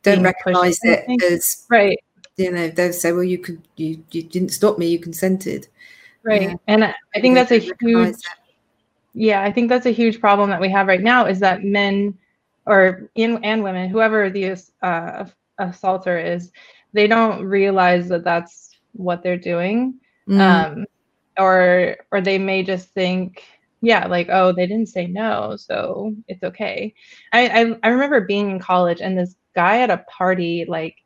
They 0.03 0.17
don't 0.17 0.25
recognize 0.25 0.81
it 0.83 1.23
as 1.23 1.67
right. 1.71 1.99
You 2.37 2.51
know, 2.51 2.69
they'll 2.69 2.93
say, 2.93 3.13
"Well, 3.13 3.23
you 3.25 3.39
could, 3.39 3.63
you 3.77 4.03
you 4.11 4.23
didn't 4.23 4.51
stop 4.51 4.79
me. 4.79 4.89
You 4.89 4.99
consented." 4.99 5.69
Right, 6.25 6.43
yeah. 6.43 6.55
and 6.67 6.85
I, 6.85 6.95
I 7.15 7.21
think 7.21 7.35
that's 7.35 7.53
a 7.53 7.59
huge. 7.81 8.17
Yeah, 9.15 9.43
I 9.43 9.53
think 9.53 9.69
that's 9.69 9.87
a 9.87 9.91
huge 9.91 10.21
problem 10.21 10.51
that 10.51 10.61
we 10.61 10.71
have 10.71 10.87
right 10.87 11.03
now 11.03 11.27
is 11.27 11.39
that 11.41 11.63
men, 11.63 12.19
or 12.67 13.11
in 13.15 13.43
and 13.45 13.63
women, 13.63 13.91
whoever 13.91 14.31
the 14.31 14.57
uh, 14.83 15.27
assaulter 15.59 16.19
is, 16.19 16.51
they 16.93 17.07
don't 17.07 17.45
realize 17.45 18.09
that 18.09 18.25
that's 18.25 18.71
what 18.93 19.23
they're 19.23 19.39
doing 19.39 19.95
mm. 20.29 20.41
um, 20.41 20.87
or 21.39 21.97
or 22.11 22.21
they 22.21 22.39
may 22.39 22.63
just 22.63 22.89
think 22.91 23.43
yeah 23.83 24.07
like 24.07 24.29
oh 24.31 24.53
they 24.53 24.67
didn't 24.67 24.89
say 24.89 25.07
no 25.07 25.57
so 25.57 26.15
it's 26.29 26.43
okay 26.43 26.95
I, 27.33 27.49
I 27.49 27.77
i 27.83 27.89
remember 27.89 28.21
being 28.23 28.51
in 28.51 28.59
college 28.59 29.01
and 29.01 29.19
this 29.19 29.37
guy 29.55 29.81
at 29.81 29.91
a 29.91 30.05
party 30.09 30.65
like 30.67 30.97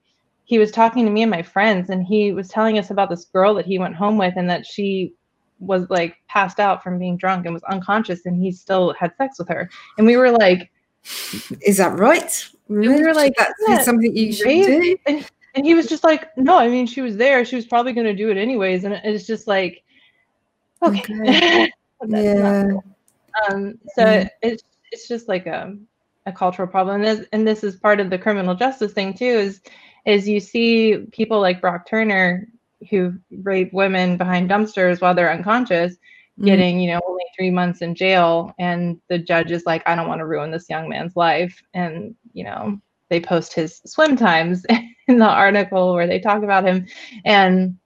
he 0.45 0.59
was 0.59 0.71
talking 0.71 1.05
to 1.05 1.11
me 1.11 1.23
and 1.23 1.31
my 1.31 1.43
friends 1.43 1.91
and 1.91 2.05
he 2.05 2.33
was 2.33 2.49
telling 2.49 2.79
us 2.79 2.91
about 2.91 3.11
this 3.11 3.25
girl 3.25 3.55
that 3.55 3.67
he 3.67 3.79
went 3.79 3.97
home 3.97 4.19
with 4.19 4.35
and 4.37 4.49
that 4.49 4.65
she 4.65 5.13
was 5.59 5.89
like 5.91 6.17
passed 6.29 6.61
out 6.61 6.83
from 6.83 6.99
being 6.99 7.17
drunk 7.17 7.47
and 7.47 7.55
was 7.55 7.65
unconscious 7.65 8.27
and 8.27 8.41
he 8.41 8.53
still 8.53 8.93
had 8.93 9.11
sex 9.17 9.39
with 9.39 9.49
her 9.49 9.69
and 9.99 10.07
we 10.07 10.17
were 10.17 10.31
like 10.31 10.71
is 11.63 11.79
that 11.79 11.99
right 11.99 12.47
really? 12.69 12.97
we 12.97 13.03
were 13.03 13.15
like 13.15 13.33
that's 13.39 13.53
that 13.67 13.85
something 13.85 14.15
you 14.15 14.33
should 14.33 14.45
do 14.45 14.97
and 15.07 15.29
and 15.57 15.65
he 15.65 15.75
was 15.75 15.87
just 15.87 16.05
like, 16.05 16.37
no, 16.37 16.59
I 16.59 16.69
mean, 16.69 16.87
she 16.87 17.01
was 17.01 17.17
there. 17.17 17.43
She 17.45 17.57
was 17.57 17.65
probably 17.65 17.95
going 17.95 18.07
to 18.07 18.15
do 18.15 18.31
it 18.31 18.37
anyways. 18.37 18.85
And 18.85 18.93
it's 18.93 19.27
just 19.27 19.47
like, 19.47 19.83
okay. 20.83 21.01
okay. 21.01 21.73
yeah. 22.07 22.73
Um, 23.49 23.79
so 23.95 24.05
mm-hmm. 24.05 24.29
it's, 24.43 24.63
it's 24.93 25.09
just 25.09 25.29
like 25.29 25.47
a, 25.47 25.77
a 26.27 26.33
cultural 26.33 26.69
problem. 26.69 27.03
And 27.03 27.05
this, 27.05 27.29
and 27.33 27.47
this 27.47 27.63
is 27.65 27.77
part 27.77 28.01
of 28.01 28.11
the 28.11 28.19
criminal 28.19 28.55
justice 28.55 28.93
thing 28.93 29.15
too, 29.15 29.25
is, 29.25 29.61
is 30.05 30.29
you 30.29 30.41
see 30.41 31.07
people 31.13 31.41
like 31.41 31.61
Brock 31.61 31.87
Turner 31.87 32.49
who 32.91 33.15
rape 33.31 33.73
women 33.73 34.17
behind 34.17 34.51
dumpsters 34.51 35.01
while 35.01 35.15
they're 35.15 35.33
unconscious 35.33 35.97
mm-hmm. 36.39 36.47
getting, 36.47 36.81
you 36.81 36.93
know, 36.93 37.01
only 37.09 37.25
three 37.37 37.51
months 37.51 37.83
in 37.83 37.95
jail. 37.95 38.55
And 38.59 39.01
the 39.09 39.19
judge 39.19 39.51
is 39.51 39.65
like, 39.67 39.83
I 39.87 39.95
don't 39.95 40.09
want 40.09 40.21
to 40.21 40.27
ruin 40.27 40.51
this 40.51 40.69
young 40.69 40.89
man's 40.89 41.17
life. 41.17 41.63
And, 41.75 42.15
you 42.33 42.45
know, 42.45 42.79
they 43.09 43.21
post 43.21 43.53
his 43.55 43.81
swim 43.87 44.17
times 44.17 44.65
in 45.09 45.19
the 45.19 45.29
article 45.29 45.95
where 45.95 46.07
they 46.07 46.21
talk 46.21 46.43
about 46.43 46.67
him 46.67 46.87
and 47.25 47.77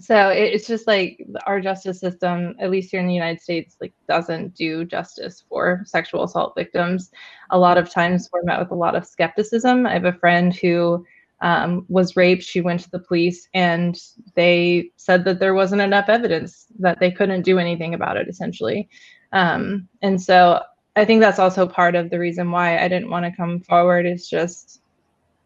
so 0.00 0.28
it's 0.28 0.66
just 0.66 0.86
like 0.86 1.24
our 1.46 1.60
justice 1.60 2.00
system 2.00 2.54
at 2.58 2.70
least 2.70 2.90
here 2.90 3.00
in 3.00 3.06
the 3.06 3.14
united 3.14 3.40
states 3.40 3.76
like 3.80 3.92
doesn't 4.08 4.54
do 4.54 4.84
justice 4.84 5.44
for 5.48 5.82
sexual 5.86 6.24
assault 6.24 6.54
victims 6.56 7.10
a 7.50 7.58
lot 7.58 7.78
of 7.78 7.90
times 7.90 8.28
we're 8.32 8.42
met 8.42 8.58
with 8.58 8.70
a 8.70 8.74
lot 8.74 8.94
of 8.94 9.06
skepticism 9.06 9.86
i 9.86 9.92
have 9.92 10.04
a 10.04 10.12
friend 10.12 10.54
who 10.54 11.04
um, 11.40 11.84
was 11.88 12.16
raped 12.16 12.42
she 12.42 12.60
went 12.60 12.80
to 12.80 12.90
the 12.90 12.98
police 12.98 13.48
and 13.54 13.98
they 14.34 14.90
said 14.96 15.24
that 15.24 15.40
there 15.40 15.54
wasn't 15.54 15.80
enough 15.80 16.08
evidence 16.08 16.66
that 16.78 16.98
they 17.00 17.10
couldn't 17.10 17.42
do 17.42 17.58
anything 17.58 17.92
about 17.92 18.16
it 18.16 18.28
essentially 18.28 18.88
um, 19.32 19.88
and 20.00 20.20
so 20.20 20.60
I 20.96 21.04
think 21.04 21.20
that's 21.20 21.38
also 21.38 21.66
part 21.66 21.94
of 21.96 22.10
the 22.10 22.18
reason 22.18 22.50
why 22.50 22.78
I 22.78 22.88
didn't 22.88 23.10
want 23.10 23.24
to 23.26 23.32
come 23.32 23.60
forward. 23.60 24.06
Is 24.06 24.28
just 24.28 24.80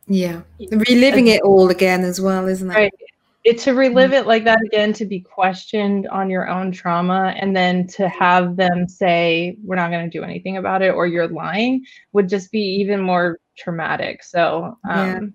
yeah, 0.06 0.42
reliving 0.70 1.28
it 1.28 1.42
all 1.42 1.70
again 1.70 2.04
as 2.04 2.20
well, 2.20 2.46
isn't 2.46 2.70
it? 2.70 2.74
Right. 2.74 2.92
It, 3.44 3.58
to 3.60 3.72
relive 3.72 4.12
it 4.12 4.26
like 4.26 4.44
that 4.44 4.60
again, 4.66 4.92
to 4.94 5.06
be 5.06 5.20
questioned 5.20 6.06
on 6.08 6.28
your 6.28 6.48
own 6.48 6.72
trauma, 6.72 7.34
and 7.38 7.56
then 7.56 7.86
to 7.88 8.08
have 8.08 8.56
them 8.56 8.88
say 8.88 9.56
we're 9.64 9.76
not 9.76 9.90
going 9.90 10.10
to 10.10 10.18
do 10.18 10.24
anything 10.24 10.56
about 10.56 10.82
it 10.82 10.92
or 10.92 11.06
you're 11.06 11.28
lying 11.28 11.84
would 12.12 12.28
just 12.28 12.50
be 12.50 12.60
even 12.60 13.00
more 13.00 13.38
traumatic. 13.56 14.22
So 14.22 14.76
um, 14.88 15.34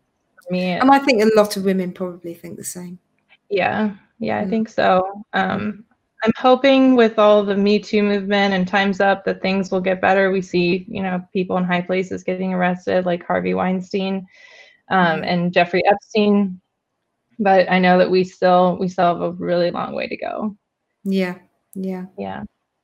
yeah. 0.49 0.51
me, 0.51 0.63
and 0.71 0.91
I 0.91 0.99
think 0.99 1.23
a 1.23 1.35
lot 1.35 1.57
of 1.57 1.65
women 1.65 1.91
probably 1.91 2.33
think 2.33 2.57
the 2.57 2.63
same. 2.63 2.99
Yeah, 3.49 3.95
yeah, 4.19 4.39
I 4.39 4.45
mm. 4.45 4.49
think 4.49 4.69
so. 4.69 5.25
Um, 5.33 5.85
I'm 6.23 6.31
hoping 6.37 6.95
with 6.95 7.19
all 7.19 7.43
the 7.43 7.55
Me 7.55 7.79
Too 7.79 8.01
movement 8.01 8.53
and 8.53 8.65
Time's 8.65 9.01
Up 9.01 9.25
that 9.25 9.41
things 9.41 9.71
will 9.71 9.81
get 9.81 9.99
better. 9.99 10.31
We 10.31 10.41
see, 10.41 10.85
you 10.87 11.03
know, 11.03 11.21
people 11.33 11.57
in 11.57 11.65
high 11.65 11.81
places 11.81 12.23
getting 12.23 12.53
arrested, 12.53 13.05
like 13.05 13.25
Harvey 13.25 13.53
Weinstein 13.53 14.25
um, 14.89 15.05
mm-hmm. 15.05 15.23
and 15.25 15.53
Jeffrey 15.53 15.83
Epstein. 15.85 16.61
But 17.39 17.71
I 17.71 17.79
know 17.79 17.97
that 17.97 18.11
we 18.11 18.23
still 18.23 18.77
we 18.79 18.87
still 18.87 19.07
have 19.07 19.21
a 19.21 19.31
really 19.31 19.71
long 19.71 19.93
way 19.93 20.07
to 20.07 20.17
go. 20.17 20.55
Yeah, 21.03 21.35
yeah, 21.73 22.05
yeah. 22.17 22.43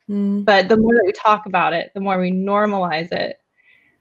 Mm. 0.10 0.44
But 0.44 0.70
the 0.70 0.78
more 0.78 0.96
that 0.96 1.06
we 1.06 1.12
talk 1.12 1.46
about 1.46 1.74
it, 1.74 1.92
the 1.94 2.02
more 2.02 2.20
we 2.20 2.32
normalize 2.32 3.12
it, 3.12 3.40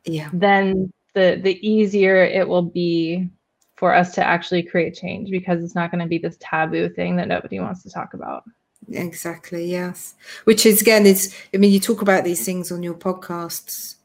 yeah, 0.05 0.31
then 0.33 0.93
the 1.15 1.41
the 1.43 1.59
easier 1.69 2.23
it 2.23 2.49
will 2.49 2.63
be 2.63 3.29
for 3.77 3.95
us 3.95 4.13
to 4.15 4.25
actually 4.25 4.63
create 4.63 4.95
change 4.95 5.31
because 5.31 5.63
it's 5.63 5.75
not 5.75 5.91
going 5.91 6.01
to 6.01 6.09
be 6.09 6.19
this 6.19 6.37
taboo 6.41 6.89
thing 6.89 7.15
that 7.17 7.29
nobody 7.29 7.61
wants 7.61 7.83
to 7.85 7.91
talk 7.91 8.15
about. 8.15 8.43
Exactly, 8.91 9.71
yes. 9.71 10.15
Which 10.45 10.65
is 10.65 10.81
again 10.81 11.07
is 11.07 11.35
I 11.53 11.59
mean 11.59 11.73
you 11.73 11.81
talk 11.81 12.03
about 12.03 12.25
these 12.25 12.45
things 12.45 12.73
on 12.73 12.83
your 12.83 12.95
podcasts. 12.95 13.97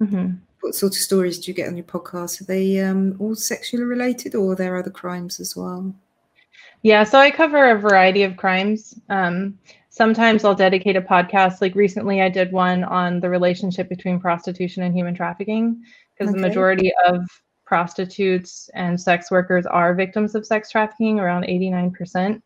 Mm-hmm. 0.00 0.36
What 0.60 0.74
sort 0.74 0.92
of 0.92 0.98
stories 0.98 1.38
do 1.38 1.50
you 1.50 1.54
get 1.54 1.68
on 1.68 1.76
your 1.76 1.84
podcast? 1.84 2.40
Are 2.40 2.44
they 2.44 2.80
um, 2.80 3.16
all 3.18 3.34
sexually 3.34 3.84
related, 3.84 4.34
or 4.34 4.52
are 4.52 4.56
there 4.56 4.76
other 4.76 4.90
crimes 4.90 5.40
as 5.40 5.56
well? 5.56 5.94
Yeah, 6.82 7.04
so 7.04 7.18
I 7.18 7.30
cover 7.30 7.70
a 7.70 7.78
variety 7.78 8.22
of 8.22 8.36
crimes. 8.36 8.98
Um, 9.08 9.58
sometimes 9.90 10.44
I'll 10.44 10.54
dedicate 10.54 10.96
a 10.96 11.02
podcast. 11.02 11.60
Like 11.60 11.74
recently, 11.74 12.22
I 12.22 12.28
did 12.28 12.52
one 12.52 12.84
on 12.84 13.20
the 13.20 13.28
relationship 13.28 13.88
between 13.88 14.20
prostitution 14.20 14.82
and 14.82 14.94
human 14.94 15.14
trafficking, 15.14 15.82
because 16.14 16.32
okay. 16.32 16.40
the 16.40 16.48
majority 16.48 16.92
of 17.06 17.26
prostitutes 17.64 18.70
and 18.74 19.00
sex 19.00 19.30
workers 19.30 19.66
are 19.66 19.94
victims 19.94 20.34
of 20.34 20.46
sex 20.46 20.70
trafficking, 20.70 21.20
around 21.20 21.44
89%. 21.44 22.40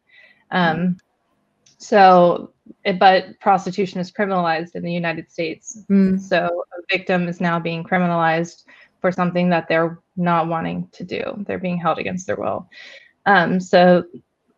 Um, 0.51 0.97
so, 1.79 2.53
but 2.99 3.39
prostitution 3.41 4.01
is 4.01 4.11
criminalized 4.11 4.75
in 4.75 4.83
the 4.83 4.93
United 4.93 5.31
States. 5.31 5.83
Mm. 5.91 6.21
So, 6.21 6.65
a 6.77 6.97
victim 6.97 7.29
is 7.29 7.41
now 7.41 7.59
being 7.59 7.85
criminalized 7.85 8.65
for 9.01 9.13
something 9.13 9.51
that 9.51 9.69
they're 9.69 9.99
not 10.17 10.49
wanting 10.49 10.89
to 10.93 11.05
do. 11.05 11.23
They're 11.47 11.59
being 11.59 11.79
held 11.79 11.99
against 11.99 12.27
their 12.27 12.37
will. 12.37 12.69
Um, 13.27 13.61
so, 13.61 14.05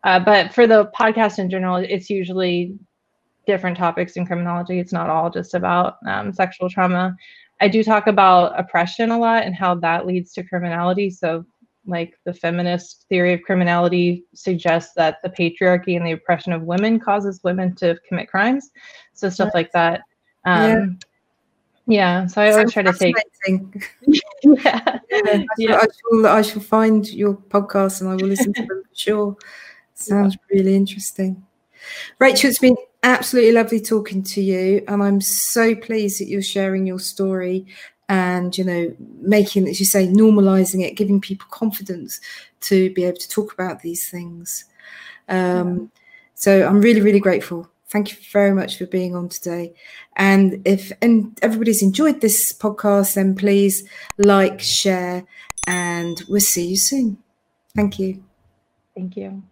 uh, 0.03 0.19
but 0.19 0.53
for 0.53 0.67
the 0.67 0.91
podcast 0.97 1.39
in 1.39 1.49
general, 1.49 1.77
it's 1.77 2.09
usually 2.09 2.77
different 3.47 3.77
topics 3.77 4.13
in 4.13 4.25
criminology. 4.25 4.79
It's 4.79 4.93
not 4.93 5.09
all 5.09 5.29
just 5.29 5.53
about 5.53 5.97
um, 6.07 6.31
sexual 6.31 6.69
trauma. 6.69 7.15
I 7.61 7.67
do 7.67 7.83
talk 7.83 8.07
about 8.07 8.57
oppression 8.59 9.11
a 9.11 9.17
lot 9.17 9.43
and 9.43 9.55
how 9.55 9.75
that 9.75 10.05
leads 10.05 10.33
to 10.33 10.43
criminality. 10.43 11.09
So, 11.09 11.45
like 11.85 12.19
the 12.23 12.33
feminist 12.33 13.05
theory 13.09 13.33
of 13.33 13.41
criminality 13.41 14.25
suggests 14.33 14.93
that 14.95 15.21
the 15.23 15.29
patriarchy 15.29 15.95
and 15.95 16.05
the 16.05 16.11
oppression 16.11 16.53
of 16.53 16.63
women 16.63 16.99
causes 16.99 17.41
women 17.43 17.75
to 17.75 17.97
commit 18.07 18.29
crimes. 18.29 18.71
So, 19.13 19.29
stuff 19.29 19.51
like 19.53 19.71
that. 19.71 20.01
Um, 20.45 20.99
yeah. 21.87 22.21
yeah. 22.21 22.27
So, 22.27 22.41
I 22.41 22.51
always 22.51 22.73
try 22.73 22.83
to 22.83 22.93
take. 22.93 23.15
yeah. 24.43 24.99
yeah. 25.09 25.43
yeah. 25.57 25.75
I, 25.75 25.85
shall, 25.85 26.27
I 26.27 26.41
shall 26.41 26.61
find 26.61 27.07
your 27.09 27.35
podcast 27.35 28.01
and 28.01 28.09
I 28.09 28.15
will 28.15 28.27
listen 28.27 28.53
to 28.53 28.65
them 28.65 28.83
for 28.83 28.95
sure. 28.95 29.37
Sounds 29.93 30.37
really 30.51 30.75
interesting. 30.75 31.43
Rachel, 32.19 32.49
it's 32.49 32.59
been 32.59 32.75
absolutely 33.03 33.51
lovely 33.51 33.79
talking 33.79 34.23
to 34.23 34.41
you. 34.41 34.83
And 34.87 35.01
I'm 35.01 35.21
so 35.21 35.75
pleased 35.75 36.19
that 36.19 36.27
you're 36.27 36.41
sharing 36.41 36.85
your 36.85 36.99
story 36.99 37.67
and, 38.07 38.57
you 38.57 38.63
know, 38.63 38.95
making, 39.21 39.67
as 39.67 39.79
you 39.79 39.85
say, 39.85 40.07
normalizing 40.07 40.83
it, 40.85 40.95
giving 40.95 41.19
people 41.19 41.47
confidence 41.49 42.21
to 42.61 42.93
be 42.93 43.03
able 43.03 43.17
to 43.17 43.29
talk 43.29 43.53
about 43.53 43.81
these 43.81 44.09
things. 44.09 44.65
Um, 45.27 45.91
so 46.35 46.67
I'm 46.67 46.81
really, 46.81 47.01
really 47.01 47.19
grateful. 47.19 47.69
Thank 47.87 48.11
you 48.11 48.17
very 48.31 48.53
much 48.53 48.77
for 48.77 48.85
being 48.85 49.15
on 49.15 49.29
today. 49.29 49.73
And 50.15 50.61
if 50.65 50.91
and 51.01 51.37
everybody's 51.41 51.81
enjoyed 51.81 52.21
this 52.21 52.51
podcast, 52.51 53.13
then 53.13 53.35
please 53.35 53.87
like, 54.17 54.59
share, 54.59 55.23
and 55.67 56.21
we'll 56.27 56.41
see 56.41 56.67
you 56.67 56.77
soon. 56.77 57.17
Thank 57.75 57.99
you. 57.99 58.23
Thank 58.95 59.17
you. 59.17 59.43